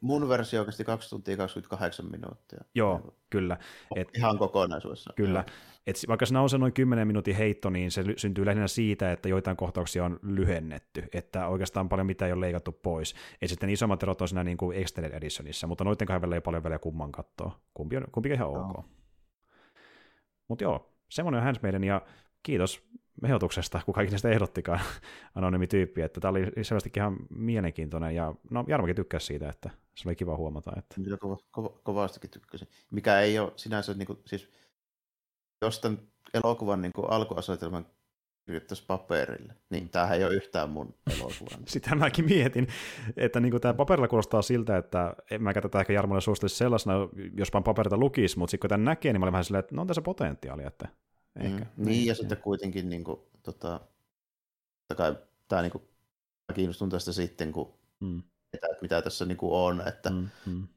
[0.00, 2.64] mun versio kesti 2 tuntia 28 minuuttia.
[2.74, 3.56] Joo, kyllä.
[3.96, 5.14] Et, Ihan kokonaisuudessaan.
[5.14, 5.44] Kyllä.
[5.86, 9.28] Et vaikka se on se noin 10 minuutin heitto, niin se syntyy lähinnä siitä, että
[9.28, 13.14] joitain kohtauksia on lyhennetty, että oikeastaan paljon mitä ei ole leikattu pois.
[13.42, 16.40] Et sitten isommat erot on siinä niin kuin Extended Editionissa, mutta noiden kahden välillä ei
[16.40, 17.60] paljon väliä kumman katsoa.
[17.74, 18.76] Kumpi on, kumpi on ihan ok.
[18.76, 18.84] No.
[20.48, 22.02] Mutta joo, semmoinen on Handsmaiden, ja
[22.42, 22.82] kiitos
[23.24, 24.80] ehdotuksesta, kun kaikki näistä ehdottikaan
[25.34, 30.08] anonyymi tyyppi, että tämä oli selvästikin ihan mielenkiintoinen, ja no Jarmokin tykkäsi siitä, että se
[30.08, 30.72] oli kiva huomata.
[30.78, 30.94] Että...
[30.94, 32.68] Kyllä kova, kova, kovastikin tykkäsin.
[32.90, 34.50] Mikä ei ole sinänsä, niin kuin, siis
[35.62, 35.98] jos tämän
[36.34, 37.86] elokuvan niin kuin alkuasetelman
[38.46, 41.58] kirjoittaisi paperille, niin tämähän ei ole yhtään mun elokuva.
[41.66, 42.68] Sitä mäkin mietin,
[43.16, 46.94] että niin tämä paperilla kuulostaa siltä, että en mä tätä ehkä Jarmolle suosittelisi sellaisena,
[47.36, 49.74] jos vaan paperita lukisi, mutta sitten kun tämän näkee, niin mä olin vähän silleen, että
[49.74, 50.88] no on tässä potentiaalia, että
[51.36, 51.66] Ehkä.
[51.76, 53.80] Mm, niin, ja sitten kuitenkin niin kuin, tota,
[54.96, 55.16] kai,
[55.48, 55.88] tämä niin kuin,
[56.54, 58.22] kiinnostun tästä sitten, kun mm.
[58.52, 60.68] että, mitä tässä niin kuin on, että mm, mm.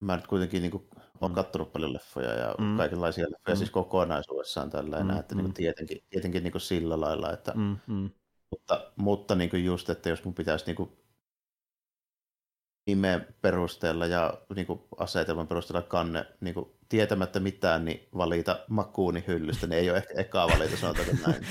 [0.00, 0.88] mä nyt kuitenkin niin kuin,
[1.20, 1.34] olen mm.
[1.34, 2.76] katsonut paljon leffoja ja mm.
[2.76, 3.58] kaikenlaisia leffoja, mm.
[3.58, 5.54] siis kokonaisuudessaan tällä mm, että niin kuin, mm.
[5.54, 8.10] tietenkin, tietenkin niin kuin sillä lailla, että mm, mm.
[8.50, 10.92] mutta, mutta niin kuin just, että jos mun pitäisi niin kuin,
[12.86, 19.24] nimen perusteella ja niin kuin asetelman perusteella kanne niin kuin tietämättä mitään, niin valita makuuni
[19.26, 21.42] hyllystä, niin ei ole ehkä ekaa valita, sanotaanko näin.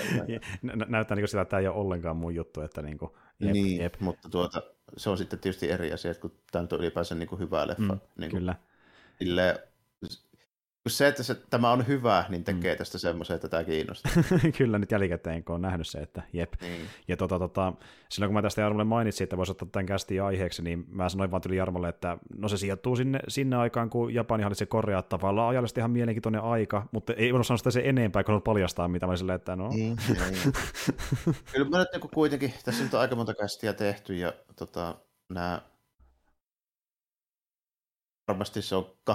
[0.92, 3.52] Näyttää niin kuin sitä, että tämä ei ole ollenkaan mun juttu, että niin kuin, jep,
[3.52, 4.00] niin, jep.
[4.00, 4.64] mutta tuota,
[4.98, 7.94] se on sitten tietysti eri asia, että kun tämä on ylipäänsä niin kuin hyvä leffa.
[7.94, 8.56] Mm, niin kuin, kyllä.
[9.20, 9.60] Silleen,
[10.90, 12.78] se, että se, tämä on hyvä, niin tekee mm.
[12.78, 14.12] tästä semmoisen, että tämä kiinnostaa.
[14.58, 16.54] Kyllä nyt jälkikäteen, kun on nähnyt se, että jep.
[16.62, 16.82] Niin.
[17.08, 17.74] Ja tota, tota,
[18.10, 21.32] silloin kun mä tästä Jarmolle mainitsin, että voisi ottaa tämän kästin aiheeksi, niin mä sanoin
[21.32, 25.50] vaan tuli Jarmolle, että no se sijoittuu sinne, sinne aikaan, kun Japani hallitsi Korea tavallaan
[25.50, 29.16] ajallisesti ihan mielenkiintoinen aika, mutta ei voinut sanoa sitä se enempää, kun paljastaa, mitä mä
[29.16, 29.70] silleen, että no.
[29.70, 30.38] Niin, niin.
[31.54, 34.96] Kyllä mä nyt niin kuitenkin, tässä nyt on aika monta kästiä tehty ja tota,
[35.30, 35.62] nämä
[38.28, 39.14] varmasti se on 80-20,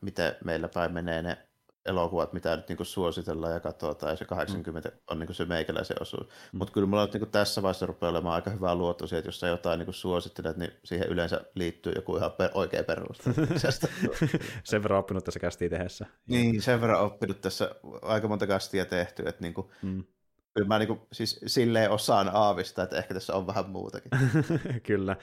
[0.00, 1.38] miten meillä päin menee ne
[1.86, 4.94] elokuvat, mitä nyt niin suositellaan ja katsotaan, ja se 80 mm.
[5.10, 6.26] on niin se meikäläisen osuus.
[6.26, 6.58] Mm.
[6.58, 9.46] Mutta kyllä mulla niin tässä vaiheessa rupeaa olemaan aika hyvää luotto siihen, että jos sä
[9.46, 13.30] jotain niin suosittelet, niin siihen yleensä liittyy joku ihan per, oikea peruste.
[14.64, 16.06] sen verran oppinut tässä kästiä tehdessä.
[16.26, 20.04] Niin, sen verran oppinut tässä aika monta kästiä tehty, että niin kuin, mm.
[20.54, 24.10] kyllä mä niin kuin, siis silleen osaan aavista, että ehkä tässä on vähän muutakin.
[24.86, 25.16] kyllä.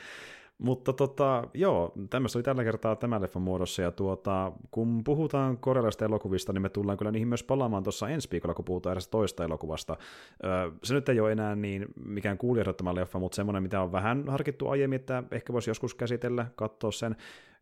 [0.57, 6.05] Mutta tota, joo, tämmöistä oli tällä kertaa tämän leffan muodossa, ja tuota, kun puhutaan korealaisista
[6.05, 9.43] elokuvista, niin me tullaan kyllä niihin myös palaamaan tuossa ensi viikolla, kun puhutaan erästä toista
[9.43, 9.97] elokuvasta.
[10.43, 14.23] Öö, se nyt ei ole enää niin mikään kuulijoittama leffa, mutta semmoinen, mitä on vähän
[14.27, 17.15] harkittu aiemmin, että ehkä voisi joskus käsitellä, katsoa sen,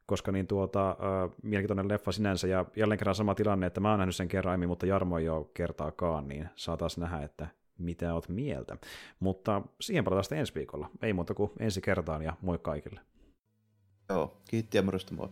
[0.06, 4.00] koska niin tuota, äh, mielenkiintoinen leffa sinänsä, ja jälleen kerran sama tilanne, että mä oon
[4.00, 7.48] nähnyt sen kerran aiemmin, mutta Jarmo ei ole kertaakaan, niin saataisiin nähdä, että
[7.78, 8.78] mitä oot mieltä.
[9.20, 10.90] Mutta siihen palataan sitten ensi viikolla.
[11.02, 13.00] Ei muuta kuin ensi kertaan ja moi kaikille.
[14.10, 15.30] Joo, kiitti ja moi.